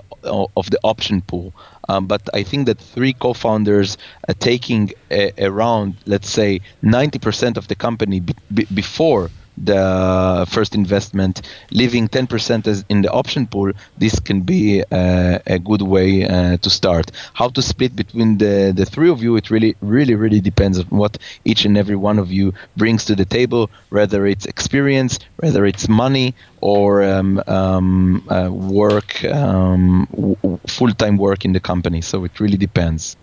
[0.58, 1.52] of the option pool
[1.88, 3.96] um, but I think that three co-founders
[4.28, 9.30] uh, taking a, around, let's say, 90% of the company b- before
[9.64, 15.58] the first investment, leaving 10% as in the option pool, this can be uh, a
[15.58, 17.10] good way uh, to start.
[17.34, 20.86] How to split between the, the three of you, it really, really, really depends on
[20.86, 25.64] what each and every one of you brings to the table, whether it's experience, whether
[25.64, 32.00] it's money, or um, um, uh, work, um, w- full time work in the company.
[32.00, 33.16] So it really depends.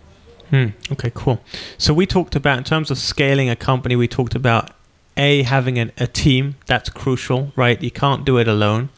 [0.50, 0.68] Hmm.
[0.92, 1.42] Okay, cool.
[1.78, 4.72] So we talked about, in terms of scaling a company, we talked about
[5.18, 7.82] a having an, a team that's crucial, right?
[7.82, 8.90] You can't do it alone.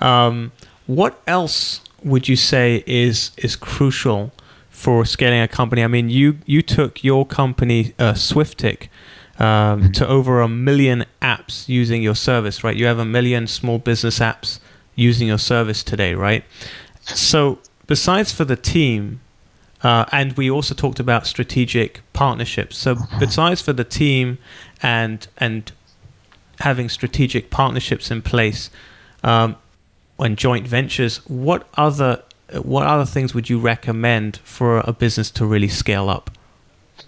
[0.00, 0.52] Um,
[0.86, 4.32] what else would you say is is crucial
[4.70, 5.82] for scaling a company?
[5.82, 8.90] I mean, you you took your company uh, Swiftic
[9.38, 9.92] um, mm-hmm.
[9.92, 12.76] to over a million apps using your service, right?
[12.76, 14.60] You have a million small business apps
[14.94, 16.44] using your service today, right?
[17.02, 19.20] So, besides for the team,
[19.82, 22.78] uh, and we also talked about strategic partnerships.
[22.78, 24.38] So, besides for the team
[24.82, 25.72] and and
[26.60, 28.70] having strategic partnerships in place
[29.22, 29.56] um,
[30.18, 32.22] and joint ventures, what other
[32.62, 36.30] what other things would you recommend for a business to really scale up?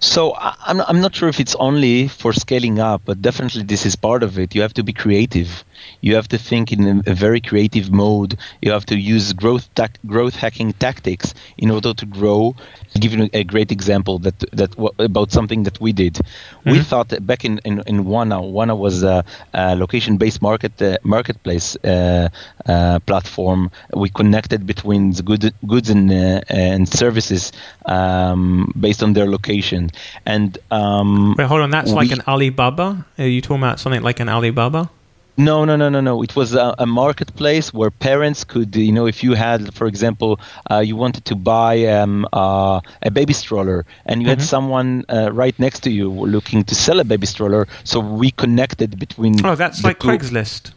[0.00, 3.96] So I'm I'm not sure if it's only for scaling up, but definitely this is
[3.96, 4.54] part of it.
[4.54, 5.64] You have to be creative.
[6.00, 8.38] You have to think in a, very creative mode.
[8.62, 9.68] You have to use growth
[10.06, 12.54] growth hacking tactics in order to grow.
[12.94, 16.14] I'll give you a great example that that about something that we did.
[16.14, 16.70] Mm-hmm.
[16.70, 21.76] We thought back in in, in Wanna, Wanna was a, a location-based market uh, marketplace
[21.84, 22.28] uh,
[22.66, 23.70] uh, platform.
[23.94, 27.52] We connected between the good, goods and uh, and services
[27.86, 29.90] um, based on their location.
[30.26, 33.06] And um, wait, hold on, that's we, like an Alibaba.
[33.18, 34.90] Are you talking about something like an Alibaba?
[35.38, 36.22] No, no, no, no, no.
[36.22, 40.40] It was a, a, marketplace where parents could, you know, if you had, for example,
[40.68, 44.40] uh, you wanted to buy um, uh, a baby stroller and you mm-hmm.
[44.40, 48.32] had someone uh, right next to you looking to sell a baby stroller, so we
[48.32, 49.46] connected between.
[49.46, 50.08] Oh, that's like two.
[50.08, 50.72] Craigslist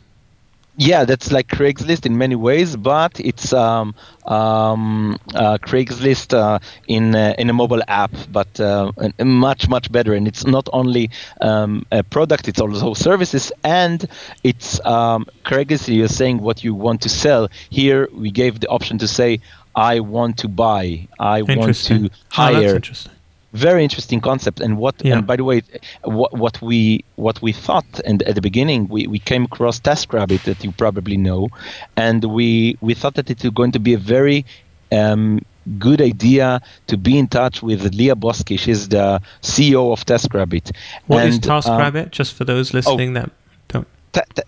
[0.82, 3.94] yeah, that's like Craigslist in many ways, but it's um,
[4.26, 6.58] um, uh, Craigslist uh,
[6.88, 8.92] in uh, in a mobile app, but uh,
[9.24, 10.16] much much better.
[10.16, 14.08] And it's not only um, a product; it's also services, and
[14.44, 15.96] it's um, Craigslist.
[15.96, 17.48] You're saying what you want to sell.
[17.70, 19.40] Here, we gave the option to say,
[19.76, 21.08] "I want to buy.
[21.20, 23.21] I want to hire." Oh,
[23.54, 25.18] very interesting concept and what yeah.
[25.18, 25.62] and by the way
[26.04, 30.42] what, what we what we thought and at the beginning we, we came across taskrabbit
[30.44, 31.50] that you probably know
[31.98, 34.46] and we we thought that it was going to be a very
[34.92, 35.40] um,
[35.78, 38.58] good idea to be in touch with Leah Busque.
[38.60, 40.76] She's the CEO of TaskRabbit.
[41.08, 42.04] What and, is TaskRabbit?
[42.06, 43.32] Um, Just for those listening oh, that
[43.68, 43.88] don't.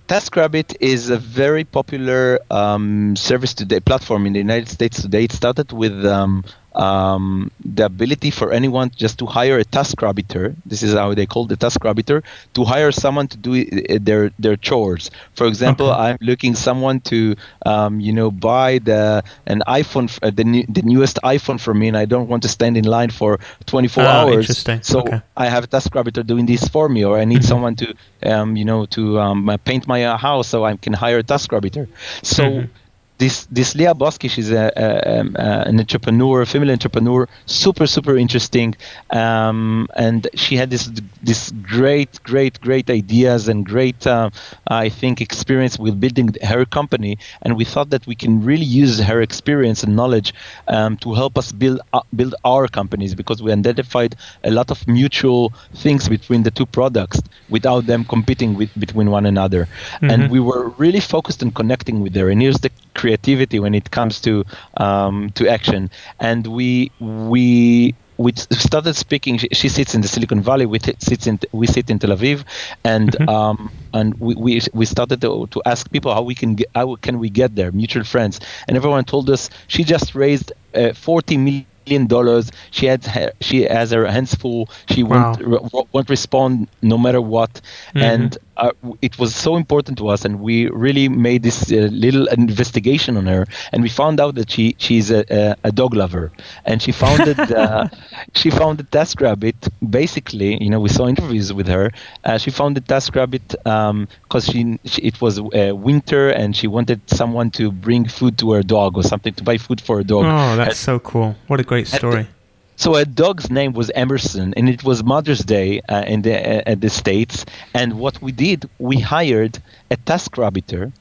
[0.07, 5.25] TaskRabbit is a very popular um, service today platform in the United States today.
[5.25, 6.43] It started with um,
[6.75, 10.55] um, the ability for anyone just to hire a task TaskRabbiter.
[10.65, 13.65] This is how they call the task TaskRabbiter to hire someone to do
[13.99, 15.11] their their chores.
[15.33, 16.01] For example, okay.
[16.01, 20.81] I'm looking someone to um, you know buy the an iPhone uh, the new, the
[20.81, 24.07] newest iPhone for me, and I don't want to stand in line for 24 oh,
[24.07, 24.65] hours.
[24.81, 25.21] So okay.
[25.37, 27.47] I have a task TaskRabbiter doing this for me, or I need mm-hmm.
[27.47, 27.93] someone to
[28.23, 31.87] um, you know to um, paint my uh, house, so I can hire a TaskRabbiter.
[32.23, 32.79] So mm-hmm
[33.17, 38.17] this this Leah Busque, she's a, a, a, an entrepreneur, a female entrepreneur, super super
[38.17, 38.75] interesting,
[39.11, 40.89] um, and she had this
[41.21, 44.29] this great great great ideas and great uh,
[44.67, 48.99] I think experience with building her company, and we thought that we can really use
[48.99, 50.33] her experience and knowledge
[50.67, 54.87] um, to help us build uh, build our companies because we identified a lot of
[54.87, 60.09] mutual things between the two products without them competing with between one another, mm-hmm.
[60.09, 62.29] and we were really focused on connecting with her.
[62.29, 62.71] And here's the
[63.13, 64.45] creativity when it comes to
[64.77, 65.89] um, to action.
[66.19, 69.37] And we we we started speaking.
[69.37, 70.65] She, she, sits in the Silicon Valley.
[70.65, 72.43] We t- sits in we sit in Tel Aviv,
[72.83, 73.29] and mm-hmm.
[73.29, 76.95] um, and we, we we started to, to ask people how we can get how
[76.95, 81.37] can we get there, mutual friends, and everyone told us she just raised uh, 40
[81.37, 82.51] million million dollars.
[82.71, 84.69] She had her, she has her hands full.
[84.89, 85.35] She wow.
[85.39, 87.97] won't won't respond no matter what, mm-hmm.
[87.99, 92.27] and uh, it was so important to us, and we really made this uh, little
[92.27, 96.31] investigation on her, and we found out that she she's a, a, a dog lover,
[96.65, 97.87] and she founded uh,
[98.33, 99.69] she founded TaskRabbit.
[99.89, 101.91] Basically, you know, we saw interviews with her.
[102.23, 107.01] Uh, she founded TaskRabbit because um, she, she, it was uh, winter, and she wanted
[107.09, 110.25] someone to bring food to her dog or something to buy food for her dog.
[110.25, 111.35] Oh, that's so cool!
[111.47, 112.27] What a great story.
[112.75, 116.71] So a dog's name was Emerson, and it was Mother's Day uh, in the uh,
[116.71, 117.45] at the states.
[117.73, 119.59] And what we did, we hired
[119.91, 120.91] a TaskRabbiter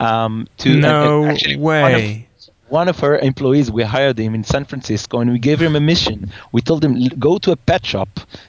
[0.00, 1.82] um, to no actually way.
[1.82, 2.30] One of,
[2.70, 5.80] one of her employees, we hired him in San Francisco, and we gave him a
[5.80, 6.30] mission.
[6.52, 8.08] We told him go to a pet shop,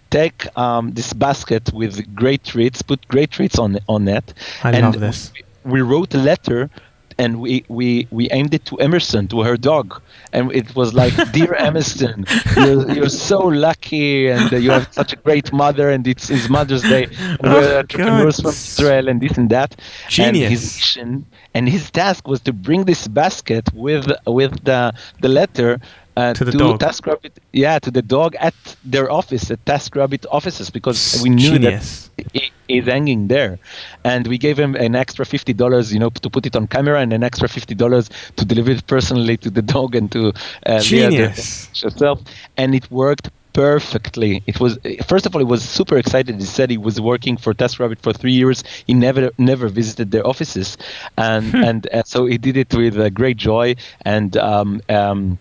[0.09, 4.33] take um, this basket with great treats, put great treats on on it.
[4.63, 5.31] I and love this.
[5.33, 6.69] We, we wrote a letter
[7.17, 10.01] and we, we, we aimed it to Emerson, to her dog.
[10.33, 15.13] And it was like, Dear Emerson, you're, you're so lucky and uh, you have such
[15.13, 17.07] a great mother and it's his Mother's Day.
[17.21, 18.43] And oh, we're entrepreneurs God.
[18.43, 19.75] from Israel and this and that.
[20.09, 20.41] Genius.
[20.43, 25.29] And his mission and his task was to bring this basket with with the, the
[25.29, 25.79] letter
[26.17, 26.79] uh, to the dog.
[26.79, 28.53] TaskRabbit, yeah, to the dog at
[28.83, 32.09] their office, at TaskRabbit offices, because we knew Genius.
[32.17, 33.59] that he, he's hanging there,
[34.03, 36.99] and we gave him an extra fifty dollars, you know, to put it on camera,
[36.99, 40.33] and an extra fifty dollars to deliver it personally to the dog and to
[40.65, 41.69] uh, Genius.
[41.81, 42.21] herself,
[42.57, 44.43] and it worked perfectly.
[44.47, 46.35] It was first of all, he was super excited.
[46.35, 48.63] He said he was working for TaskRabbit for three years.
[48.87, 50.77] He never never visited their offices,
[51.17, 54.35] and and uh, so he did it with uh, great joy and.
[54.37, 55.39] Um, um,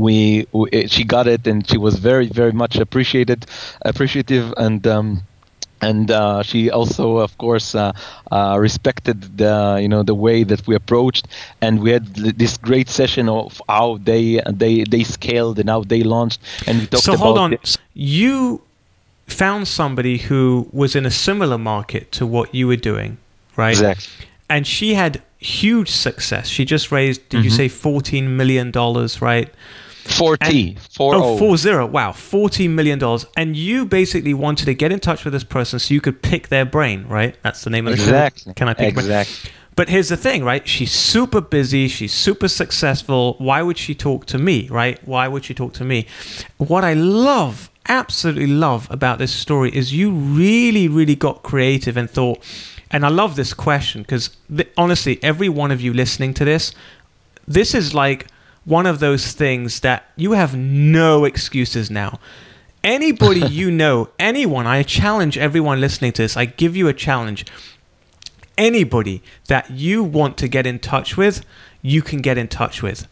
[0.00, 3.46] we, we, she got it and she was very very much appreciated
[3.82, 5.22] appreciative and um,
[5.80, 7.92] and uh, she also of course uh,
[8.32, 11.28] uh, respected the you know the way that we approached
[11.60, 16.02] and we had this great session of how they they they scaled and how they
[16.02, 17.52] launched and we talked so about hold on.
[17.52, 17.76] it.
[17.94, 18.60] you
[19.26, 23.18] found somebody who was in a similar market to what you were doing
[23.58, 23.72] right?
[23.72, 24.26] Exactly.
[24.48, 26.48] And she had huge success.
[26.48, 27.44] She just raised did mm-hmm.
[27.44, 29.52] you say 14 million dollars right
[30.10, 30.70] 40.
[30.70, 31.86] And, four oh, four zero.
[31.86, 33.00] Wow, $40 million.
[33.36, 36.48] And you basically wanted to get in touch with this person so you could pick
[36.48, 37.36] their brain, right?
[37.42, 38.54] That's the name of the Exactly.
[38.54, 39.50] Can I pick Exactly.
[39.76, 40.66] But here's the thing, right?
[40.66, 41.86] She's super busy.
[41.86, 43.36] She's super successful.
[43.38, 44.98] Why would she talk to me, right?
[45.06, 46.06] Why would she talk to me?
[46.56, 52.10] What I love absolutely love about this story is you really, really got creative and
[52.10, 52.44] thought.
[52.90, 56.74] And I love this question because th- honestly, every one of you listening to this,
[57.46, 58.26] this is like
[58.68, 62.20] one of those things that you have no excuses now.
[62.84, 67.46] Anybody you know, anyone, I challenge everyone listening to this, I give you a challenge.
[68.58, 71.44] Anybody that you want to get in touch with,
[71.80, 73.06] you can get in touch with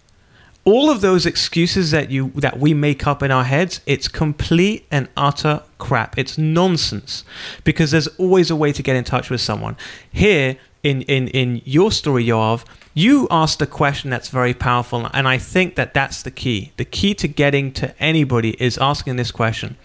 [0.67, 4.85] all of those excuses that you that we make up in our heads it's complete
[4.91, 7.25] and utter crap it's nonsense
[7.63, 9.77] because there's always a way to get in touch with someone
[10.13, 12.65] here in in in your story yoav
[12.97, 16.73] you asked a question that's very powerful and i think that that's the key.
[16.79, 19.77] The key to getting to anybody is asking this question.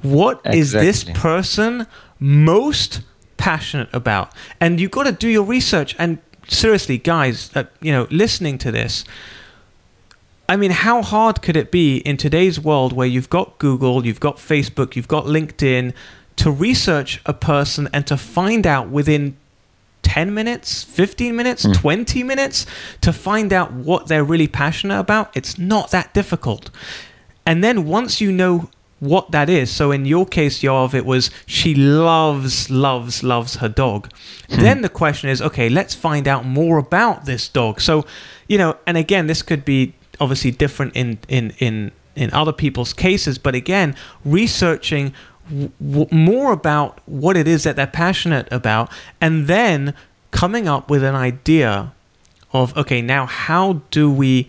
[0.00, 0.88] What exactly.
[0.88, 1.86] is this person
[2.18, 3.02] most
[3.36, 4.32] passionate about?
[4.58, 5.94] And you've got to do your research.
[5.98, 9.04] And seriously guys uh, you know listening to this
[10.48, 14.20] I mean, how hard could it be in today's world where you've got Google, you've
[14.20, 15.92] got Facebook, you've got LinkedIn
[16.36, 19.36] to research a person and to find out within
[20.06, 21.74] 10 minutes, 15 minutes, mm.
[21.74, 22.64] 20 minutes
[23.00, 25.36] to find out what they're really passionate about?
[25.36, 26.70] It's not that difficult.
[27.44, 31.30] And then once you know what that is, so in your case, Yoav, it was
[31.44, 34.08] she loves, loves, loves her dog.
[34.48, 34.60] Mm.
[34.60, 37.80] Then the question is okay, let's find out more about this dog.
[37.80, 38.06] So,
[38.46, 42.94] you know, and again, this could be obviously different in in in in other people's
[42.94, 43.94] cases but again
[44.24, 45.12] researching
[45.48, 48.90] w- more about what it is that they're passionate about
[49.20, 49.94] and then
[50.30, 51.92] coming up with an idea
[52.52, 54.48] of okay now how do we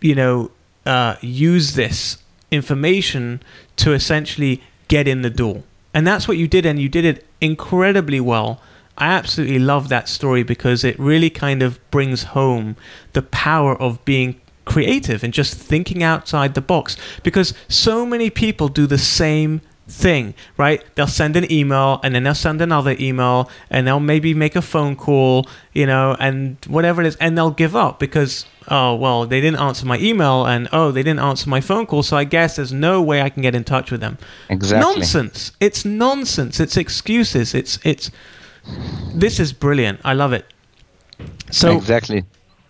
[0.00, 0.50] you know
[0.88, 2.16] uh, use this
[2.50, 3.42] information
[3.76, 5.62] to essentially get in the door?
[5.92, 8.60] And that's what you did and you did it incredibly well.
[8.96, 12.76] I absolutely love that story because it really kind of brings home
[13.12, 18.68] the power of being creative and just thinking outside the box because so many people
[18.68, 20.84] do the same thing, right?
[20.94, 24.62] They'll send an email and then they'll send another email and they'll maybe make a
[24.62, 29.26] phone call, you know, and whatever it is, and they'll give up because, oh, well,
[29.26, 32.24] they didn't answer my email and, oh, they didn't answer my phone call, so I
[32.24, 34.18] guess there's no way I can get in touch with them.
[34.50, 34.94] Exactly.
[34.94, 35.52] Nonsense.
[35.58, 36.60] It's nonsense.
[36.60, 37.54] It's excuses.
[37.54, 38.10] It's, it's,
[39.14, 40.00] this is brilliant.
[40.04, 40.44] I love it.
[41.50, 42.24] So, exactly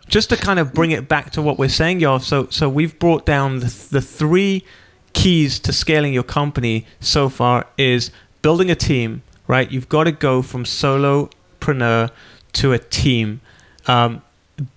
[0.06, 2.18] just to kind of bring it back to what we're saying, y'all.
[2.18, 4.64] So, so we've brought down the, the three
[5.12, 8.10] keys to scaling your company so far is
[8.42, 9.70] building a team, right?
[9.70, 12.10] You've got to go from solopreneur
[12.54, 13.40] to a team.
[13.86, 14.22] Um,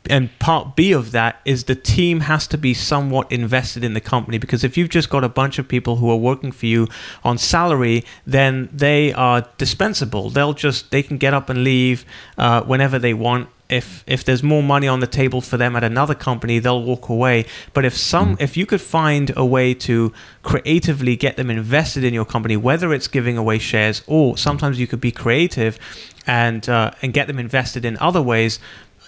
[0.09, 4.01] and part B of that is the team has to be somewhat invested in the
[4.01, 6.87] company because if you've just got a bunch of people who are working for you
[7.23, 10.29] on salary, then they are dispensable.
[10.29, 12.05] They'll just they can get up and leave
[12.37, 15.83] uh, whenever they want if if there's more money on the table for them at
[15.83, 17.45] another company, they'll walk away.
[17.73, 18.41] But if some mm.
[18.41, 20.13] if you could find a way to
[20.43, 24.87] creatively get them invested in your company, whether it's giving away shares or sometimes you
[24.87, 25.79] could be creative
[26.27, 28.59] and uh, and get them invested in other ways,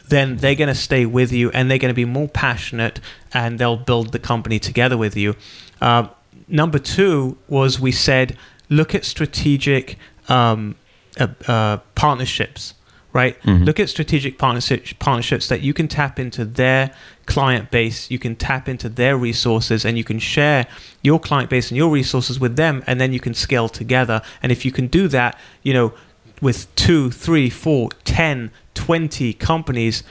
[0.08, 3.00] then they're going to stay with you and they're going to be more passionate
[3.34, 5.36] and they'll build the company together with you.
[5.82, 6.08] Uh,
[6.48, 8.38] number two was we said
[8.70, 9.98] look at strategic
[10.30, 10.76] um,
[11.20, 12.74] uh, uh partnerships
[13.14, 13.40] right?
[13.44, 13.64] Mm-hmm.
[13.64, 16.94] Look at strategic partnerships, partnerships that you can tap into their
[17.28, 20.68] client base, you can tap into their resources, and you can share
[21.04, 24.22] your client base and your resources with them, and then you can scale together.
[24.42, 25.94] And if you can do that, you know,
[26.42, 30.04] with two, three, four, ten, twenty companies,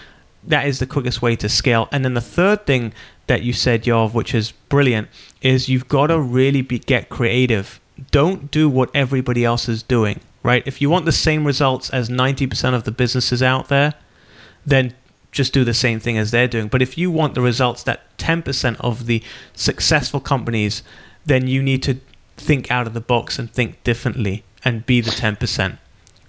[0.44, 1.88] that is the quickest way to scale.
[1.92, 2.92] And then the third thing
[3.26, 5.08] that you said, Yoav, which is brilliant,
[5.42, 7.80] is you've got to really be, get creative.
[8.10, 10.62] Don't do what everybody else is doing right?
[10.66, 13.94] If you want the same results as 90% of the businesses out there,
[14.66, 14.94] then
[15.30, 16.68] just do the same thing as they're doing.
[16.68, 19.22] But if you want the results that 10% of the
[19.54, 20.82] successful companies,
[21.24, 21.98] then you need to
[22.36, 25.78] think out of the box and think differently and be the 10%.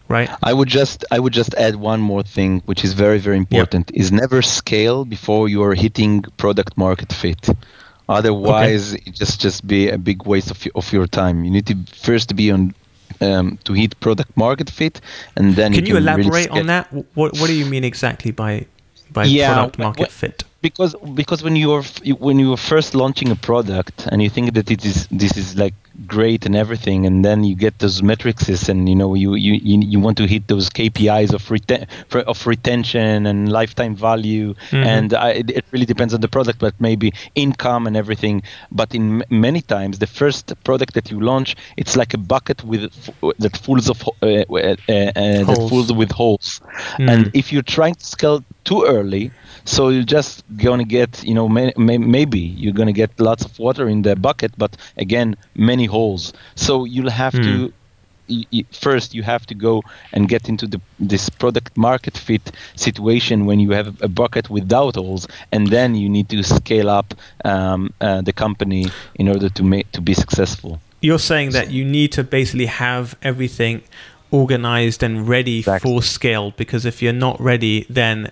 [0.09, 0.29] Right.
[0.43, 3.89] I would just I would just add one more thing, which is very very important:
[3.89, 3.99] yep.
[4.01, 7.47] is never scale before you are hitting product market fit.
[8.09, 9.03] Otherwise, okay.
[9.07, 11.45] it just just be a big waste of, of your time.
[11.45, 12.75] You need to first be on
[13.21, 15.01] um, to hit product market fit,
[15.35, 16.91] and then can you, can elaborate really on that?
[17.13, 18.65] What What do you mean exactly by
[19.11, 20.43] by yeah, product market fit?
[20.61, 21.83] Because because when you're
[22.19, 25.73] when you're first launching a product and you think that it is this is like
[26.07, 29.99] great and everything and then you get those metrics and you know you you, you
[29.99, 31.87] want to hit those KPIs of reten-
[32.27, 34.75] of retention and lifetime value mm-hmm.
[34.75, 39.21] and I, it really depends on the product but maybe income and everything but in
[39.21, 42.91] m- many times the first product that you launch it's like a bucket with
[43.39, 46.61] that fulls of uh, uh, uh, that fulls with holes
[46.97, 47.09] mm.
[47.09, 49.31] and if you're trying to scale too early
[49.65, 53.57] so you're just gonna get you know may, may, maybe you're gonna get lots of
[53.59, 57.43] water in the bucket but again many holes so you'll have mm.
[57.43, 57.73] to
[58.29, 58.59] hmm.
[58.71, 59.81] first you have to go
[60.13, 64.95] and get into the this product market fit situation when you have a bucket without
[64.95, 67.13] holes and then you need to scale up
[67.45, 68.85] um, uh, the company
[69.15, 73.15] in order to make to be successful you're saying that you need to basically have
[73.21, 73.81] everything
[74.31, 75.91] organized and ready exactly.
[75.91, 78.31] for scale because if you're not ready then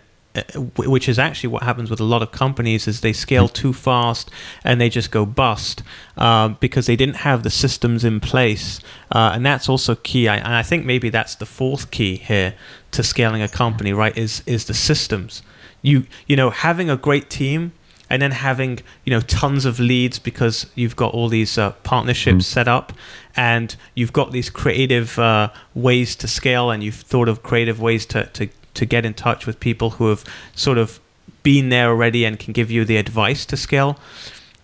[0.77, 4.31] which is actually what happens with a lot of companies is they scale too fast
[4.63, 5.83] and they just go bust
[6.17, 8.79] uh, because they didn't have the systems in place.
[9.11, 10.29] Uh, and that's also key.
[10.29, 12.55] I, and I think maybe that's the fourth key here
[12.91, 15.43] to scaling a company right is is the systems.
[15.81, 17.73] You you know having a great team
[18.09, 22.45] and then having you know tons of leads because you've got all these uh, partnerships
[22.45, 22.53] mm.
[22.53, 22.93] set up
[23.35, 28.05] and you've got these creative uh, ways to scale and you've thought of creative ways
[28.05, 30.23] to, to to get in touch with people who have
[30.55, 30.99] sort of
[31.43, 33.97] been there already and can give you the advice to scale.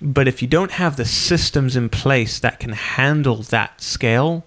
[0.01, 4.45] But if you don't have the systems in place that can handle that scale,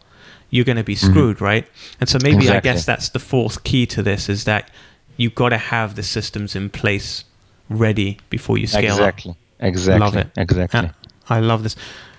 [0.51, 1.11] you're going to be mm-hmm.
[1.11, 1.45] screwed, mm-hmm.
[1.45, 1.67] right?
[2.01, 2.71] And so maybe exactly.
[2.71, 4.71] I guess that's the fourth key to this is that
[5.17, 7.25] you've got to have the systems in place
[7.69, 9.33] ready before you scale exactly.
[9.33, 9.37] up.
[9.61, 10.01] Exactly.
[10.01, 10.31] Love it.
[10.37, 10.81] Exactly.
[10.81, 10.91] Yeah,
[11.29, 11.77] I love this.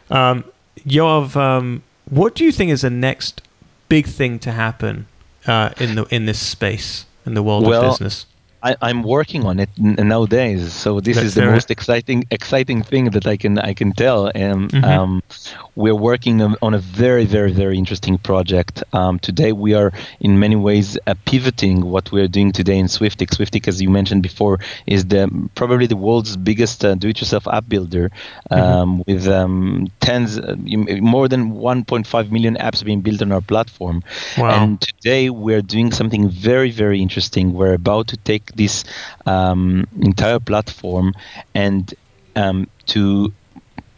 [0.09, 0.43] Um,
[0.79, 3.41] Yoav, um, what do you think is the next
[3.89, 5.07] big thing to happen
[5.47, 7.05] uh, in the in this space?
[7.25, 8.25] In the world well, of business?
[8.63, 13.05] I, am working on it nowadays, so this Let's is the most exciting exciting thing
[13.11, 14.31] that I can I can tell.
[14.35, 14.85] And mm-hmm.
[14.85, 15.23] um,
[15.75, 18.83] we're working on a very very very interesting project.
[18.93, 23.33] Um, today we are in many ways uh, pivoting what we're doing today in Swiftic.
[23.33, 28.09] Swiftic, as you mentioned before, is the probably the world's biggest uh, do-it-yourself app builder,
[28.09, 28.53] mm-hmm.
[28.53, 29.11] um, mm-hmm.
[29.11, 30.55] with um, tens uh,
[31.01, 34.03] more than 1.5 million apps being built on our platform.
[34.37, 34.63] Wow.
[34.63, 37.53] And today we're doing something very very interesting.
[37.53, 38.83] We're about to take this
[39.25, 41.13] um, entire platform
[41.53, 41.93] and
[42.35, 43.33] um, to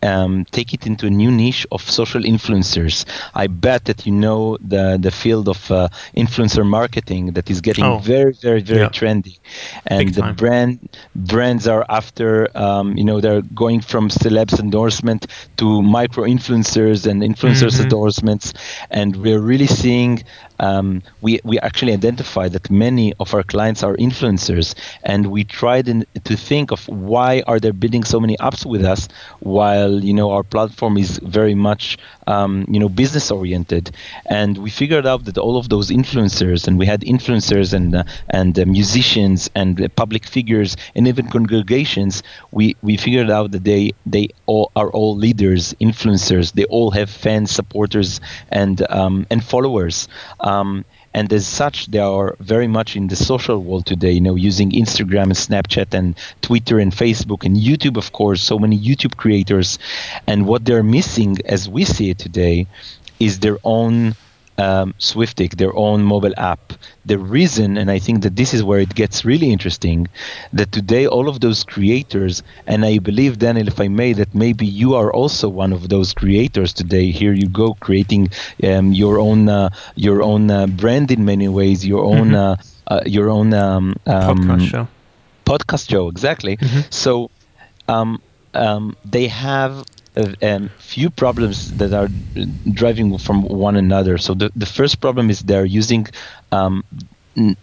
[0.04, 3.06] um, take it into a new niche of social influencers.
[3.34, 7.86] I bet that you know the the field of uh, influencer marketing that is getting
[7.86, 8.00] oh.
[8.00, 8.90] very, very, very yeah.
[8.90, 9.40] trendy,
[9.88, 10.36] and Big the time.
[10.36, 15.28] brand brands are after um, you know they're going from celebs endorsement
[15.58, 17.84] to micro influencers and influencers mm-hmm.
[17.84, 18.54] endorsements,
[18.90, 20.24] and we're really seeing
[20.60, 25.88] um, we, we actually identified that many of our clients are influencers and we tried
[25.88, 29.08] in, to think of why are they building so many apps with us
[29.40, 31.98] while you know our platform is very much
[32.28, 33.92] um, you know business oriented
[34.28, 38.04] and we figured out that all of those influencers and we had influencers and uh,
[38.30, 43.64] and uh, musicians and uh, public figures and even congregations we we figured out that
[43.64, 46.54] they they all are all leaders influencers.
[46.54, 50.08] They all have fans supporters and um, and followers
[50.44, 54.12] um, and as such, they are very much in the social world today.
[54.12, 58.42] You know, using Instagram and Snapchat and Twitter and Facebook and YouTube, of course.
[58.42, 59.80] So many YouTube creators,
[60.28, 62.68] and what they're missing, as we see it today,
[63.20, 64.16] is their own
[64.58, 66.74] um, Swiftic, their own mobile app.
[67.06, 70.08] The reason, and I think that this is where it gets really interesting,
[70.54, 74.66] that today all of those creators, and I believe, Daniel, if I may, that maybe
[74.66, 77.12] you are also one of those creators today.
[77.12, 78.30] Here you go, creating
[78.64, 82.36] um, your own uh, your own uh, brand in many ways, your own mm-hmm.
[82.36, 84.88] uh, uh your own um, um, podcast show.
[85.46, 86.58] Podcast show, exactly.
[86.58, 86.82] Mm-hmm.
[86.90, 87.32] So
[87.88, 88.22] um,
[88.54, 89.84] um, they have
[90.16, 92.10] um, few problems that are
[92.72, 94.18] driving from one another.
[94.18, 96.08] So the, the first problem is they're using
[96.52, 96.84] um,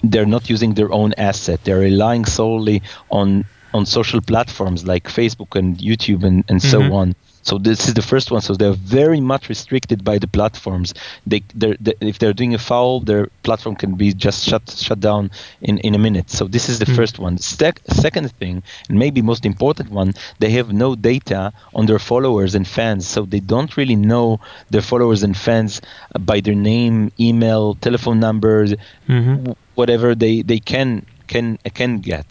[0.02, 1.60] they're not using their own asset.
[1.64, 6.88] They're relying solely on on social platforms like Facebook and YouTube and, and mm-hmm.
[6.88, 7.14] so on.
[7.42, 8.40] So this is the first one.
[8.40, 10.94] So they're very much restricted by the platforms.
[11.26, 15.00] They, they're, they, if they're doing a foul, their platform can be just shut shut
[15.00, 15.30] down
[15.60, 16.30] in, in a minute.
[16.30, 16.96] So this is the mm.
[16.96, 17.38] first one.
[17.38, 22.54] Sec- second thing, and maybe most important one, they have no data on their followers
[22.54, 23.06] and fans.
[23.06, 25.80] So they don't really know their followers and fans
[26.18, 28.74] by their name, email, telephone numbers,
[29.08, 29.52] mm-hmm.
[29.74, 31.46] whatever they, they can can
[31.80, 32.28] can get.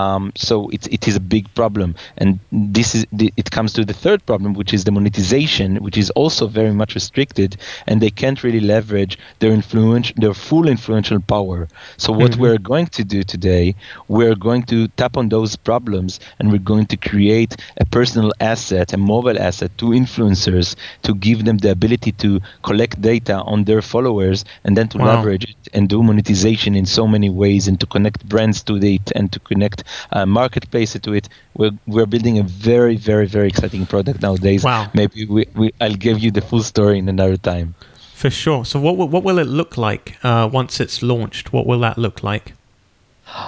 [0.00, 2.38] Um, so it, it is a big problem, and
[2.76, 3.06] this is
[3.42, 6.92] it comes to the third problem, which is the monetization, which is also very much
[7.00, 7.50] restricted,
[7.86, 11.68] and they can't really leverage their influence, their full influential power.
[11.96, 12.42] So what mm-hmm.
[12.42, 13.74] we're going to do today,
[14.16, 17.52] we're going to tap on those problems, and we're going to create
[17.84, 20.76] a personal asset, a mobile asset to influencers
[21.06, 25.06] to give them the ability to collect data on their followers, and then to wow.
[25.10, 28.76] leverage it and do monetization in so many ways, and to connect brands brands to
[28.76, 31.28] it and to connect uh, marketplace to it.
[31.54, 34.64] We're, we're building a very, very, very exciting product nowadays.
[34.64, 34.90] Wow.
[34.94, 37.74] Maybe we, we, I'll give you the full story in another time.
[38.14, 38.64] For sure.
[38.64, 41.52] So what, what will it look like uh, once it's launched?
[41.52, 42.54] What will that look like?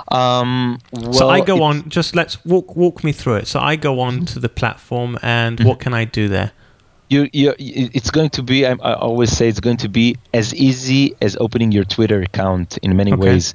[0.09, 1.89] Um, well, so I go on.
[1.89, 3.49] Just let's walk walk me through it.
[3.49, 6.53] So I go on to the platform, and what can I do there?
[7.09, 8.65] You, you, it's going to be.
[8.65, 12.79] I, I, always say it's going to be as easy as opening your Twitter account
[12.79, 13.21] in many okay.
[13.21, 13.55] ways.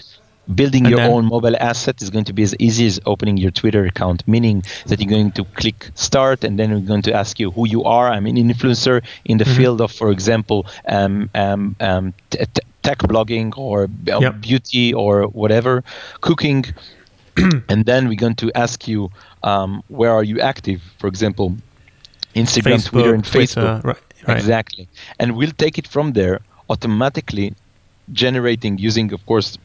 [0.53, 3.35] Building and your then, own mobile asset is going to be as easy as opening
[3.37, 7.13] your Twitter account, meaning that you're going to click start and then we're going to
[7.13, 8.09] ask you who you are.
[8.09, 9.57] I'm an influencer in the mm-hmm.
[9.57, 14.39] field of, for example, um, um, um, t- t- tech blogging or yep.
[14.39, 15.83] beauty or whatever,
[16.21, 16.65] cooking.
[17.69, 19.11] and then we're going to ask you
[19.43, 21.55] um, where are you active, for example,
[22.35, 23.83] Instagram, Facebook, Twitter, and Twitter, Facebook.
[23.83, 24.37] Right, right.
[24.37, 24.87] Exactly.
[25.19, 26.39] And we'll take it from there,
[26.69, 27.53] automatically
[28.13, 29.57] generating using, of course,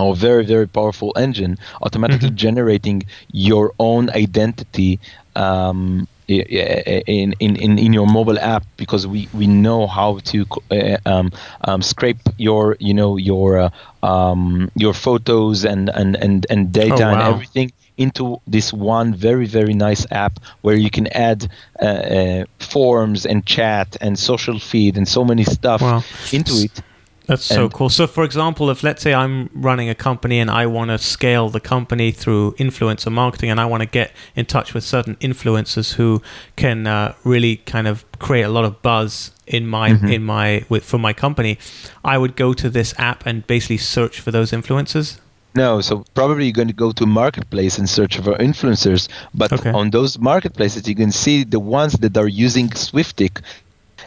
[0.00, 2.46] our very very powerful engine automatically mm-hmm.
[2.46, 4.98] generating your own identity
[5.36, 10.96] um, in, in, in, in your mobile app because we, we know how to uh,
[11.06, 11.32] um,
[11.62, 13.70] um, scrape your you know your uh,
[14.02, 17.12] um, your photos and and and, and data oh, wow.
[17.12, 21.50] and everything into this one very very nice app where you can add
[21.82, 26.02] uh, uh, forms and chat and social feed and so many stuff wow.
[26.32, 26.82] into it
[27.30, 27.88] that's so cool.
[27.88, 31.48] So, for example, if let's say I'm running a company and I want to scale
[31.48, 35.92] the company through influencer marketing and I want to get in touch with certain influencers
[35.92, 36.22] who
[36.56, 40.08] can uh, really kind of create a lot of buzz in my mm-hmm.
[40.08, 41.56] in my with for my company,
[42.04, 45.20] I would go to this app and basically search for those influencers.
[45.54, 49.70] No, so probably you're going to go to marketplace and search for influencers, but okay.
[49.70, 53.40] on those marketplaces you can see the ones that are using Swiftic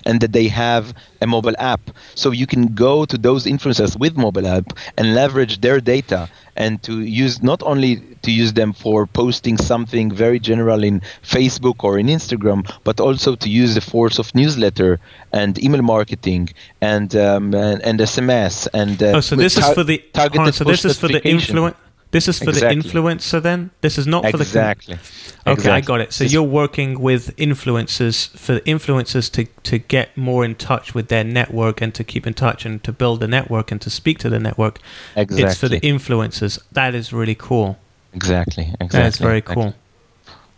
[0.05, 1.91] and that they have a mobile app.
[2.15, 6.81] So you can go to those influencers with mobile app and leverage their data and
[6.83, 11.97] to use not only to use them for posting something very general in Facebook or
[11.97, 14.99] in Instagram, but also to use the force of newsletter
[15.31, 16.49] and email marketing
[16.81, 20.63] and um, and, and, SMS and uh, oh, so this is for the targeted so
[20.63, 21.75] this is for the influence
[22.13, 22.81] this is for exactly.
[22.81, 23.71] the influencer then?
[23.81, 24.93] This is not for the Exactly.
[24.93, 25.71] Okay, exactly.
[25.71, 26.13] I got it.
[26.13, 31.23] So you're working with influencers for influencers to to get more in touch with their
[31.23, 34.29] network and to keep in touch and to build the network and to speak to
[34.29, 34.79] the network.
[35.15, 35.43] Exactly.
[35.43, 36.59] It's for the influencers.
[36.71, 37.77] That is really cool.
[38.13, 38.73] Exactly.
[38.79, 38.99] Exactly.
[38.99, 39.73] That's very cool.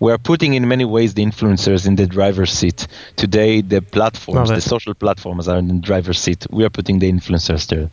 [0.01, 2.85] We're putting in many ways the influencers in the driver's seat.
[3.15, 6.45] Today the platforms, the social platforms are in the driver's seat.
[6.51, 7.89] We are putting the influencers there.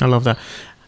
[0.00, 0.38] I love that.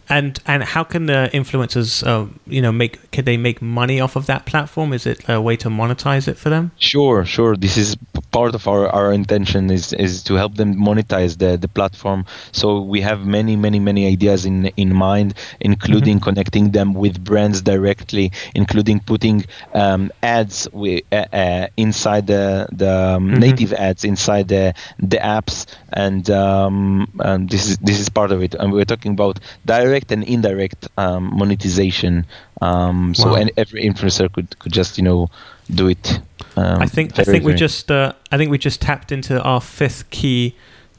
[0.09, 4.17] And and how can the influencers, uh, you know, make can they make money off
[4.17, 4.93] of that platform?
[4.93, 6.73] Is it a way to monetize it for them?
[6.79, 7.57] Sure, sure.
[7.57, 7.97] This is
[8.31, 12.27] part of our, our intention is is to help them monetize the, the platform.
[12.53, 16.25] So we have many many many ideas in in mind, including mm-hmm.
[16.25, 22.91] connecting them with brands directly, including putting um, ads we, uh, uh, inside the the
[22.91, 23.41] um, mm-hmm.
[23.41, 28.43] native ads inside the the apps, and, um, and this is this is part of
[28.43, 28.55] it.
[28.55, 32.27] And we're talking about direct direct and indirect um, monetization.
[32.61, 33.47] Um, so wow.
[33.57, 35.29] every influencer could, could just you know
[35.71, 36.21] do it.
[36.57, 39.41] Um, I think very, I think we just uh, I think we just tapped into
[39.43, 40.55] our fifth key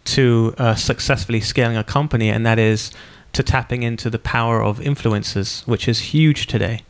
[0.06, 2.92] to uh, successfully scaling a company, and that is
[3.34, 6.82] to tapping into the power of influencers, which is huge today.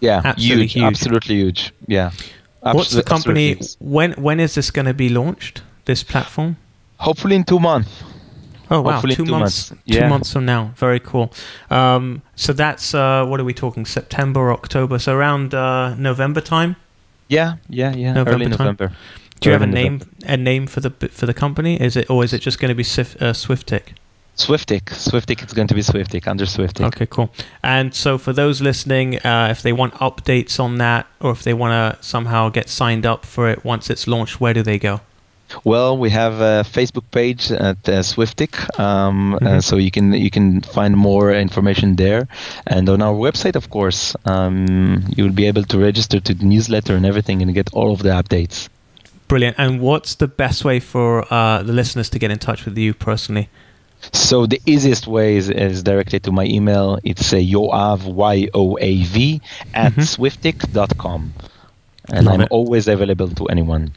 [0.00, 0.84] Yeah, absolutely huge, huge.
[0.84, 1.72] absolutely huge.
[1.86, 2.12] Yeah.
[2.60, 3.60] What's the company?
[3.78, 5.62] When when is this going to be launched?
[5.84, 6.56] This platform?
[6.98, 8.04] Hopefully in two months.
[8.70, 9.82] Oh wow, two, two months, months.
[9.84, 10.02] Yeah.
[10.02, 10.72] two months from now.
[10.76, 11.32] Very cool.
[11.70, 13.86] Um, so that's uh, what are we talking?
[13.86, 14.98] September, October.
[14.98, 16.76] So around uh, November time.
[17.28, 18.12] Yeah, yeah, yeah.
[18.12, 18.66] November Early time.
[18.66, 18.92] November.
[19.40, 20.00] Do you have a name?
[20.24, 21.80] A name for the for the company?
[21.80, 23.94] Is it or is it just going to be Sif, uh, Swiftic?
[24.34, 25.42] Swiftic, Swiftic.
[25.42, 26.86] It's going to be Swiftic under Swiftic.
[26.86, 27.30] Okay, cool.
[27.62, 31.54] And so for those listening, uh, if they want updates on that, or if they
[31.54, 35.00] want to somehow get signed up for it once it's launched, where do they go?
[35.64, 39.46] Well, we have a Facebook page at uh, Swiftic, um, uh, mm-hmm.
[39.46, 42.28] uh, so you can you can find more information there,
[42.66, 46.44] and on our website, of course, um, you will be able to register to the
[46.44, 48.68] newsletter and everything, and get all of the updates.
[49.28, 49.56] Brilliant.
[49.58, 52.94] And what's the best way for uh, the listeners to get in touch with you
[52.94, 53.48] personally?
[54.12, 56.98] So the easiest way is, is directly to my email.
[57.04, 59.40] It's uh, Yoav Y O A V
[59.74, 60.02] at mm-hmm.
[60.02, 61.34] swiftic.com,
[62.10, 62.48] and Love I'm it.
[62.50, 63.92] always available to anyone.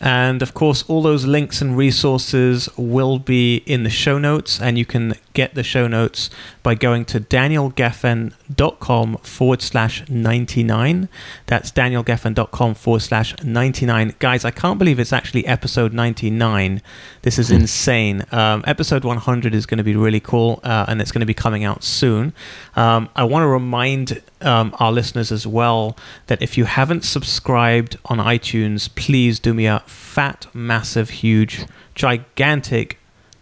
[0.00, 4.78] And of course, all those links and resources will be in the show notes, and
[4.78, 6.30] you can get the show notes
[6.62, 11.08] by going to danielgefen.com forward slash 99.
[11.46, 14.14] That's danielgefen.com forward slash 99.
[14.18, 16.80] Guys, I can't believe it's actually episode 99.
[17.22, 17.56] This is hmm.
[17.56, 18.24] insane.
[18.30, 21.34] Um, episode 100 is going to be really cool, uh, and it's going to be
[21.34, 22.32] coming out soon.
[22.76, 25.96] Um, I want to remind um, our listeners as well
[26.28, 31.64] that if you haven't subscribed on iTunes, please do me a fat, massive, huge,
[31.94, 32.98] gigantic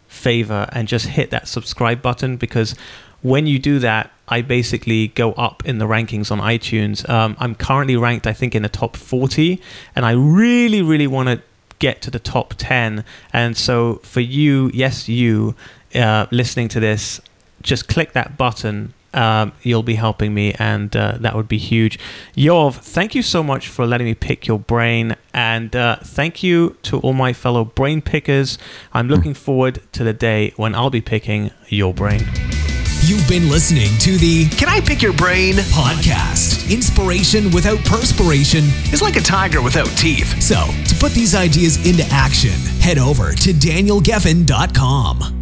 [0.08, 2.74] favor and just hit that subscribe button because
[3.22, 7.08] when you do that, I basically go up in the rankings on iTunes.
[7.08, 9.60] Um, I'm currently ranked, I think, in the top 40,
[9.94, 11.42] and I really, really want to
[11.78, 13.04] get to the top 10.
[13.32, 15.54] And so for you, yes, you
[15.94, 17.20] uh, listening to this,
[17.62, 18.94] just click that button.
[19.16, 21.98] Um, you'll be helping me, and uh, that would be huge.
[22.36, 26.76] Yoav, thank you so much for letting me pick your brain, and uh, thank you
[26.82, 28.58] to all my fellow brain pickers.
[28.92, 32.24] I'm looking forward to the day when I'll be picking your brain.
[33.06, 36.72] You've been listening to the Can I Pick Your Brain podcast.
[36.72, 40.42] Inspiration without perspiration is like a tiger without teeth.
[40.42, 45.35] So, to put these ideas into action, head over to danielgefen.com.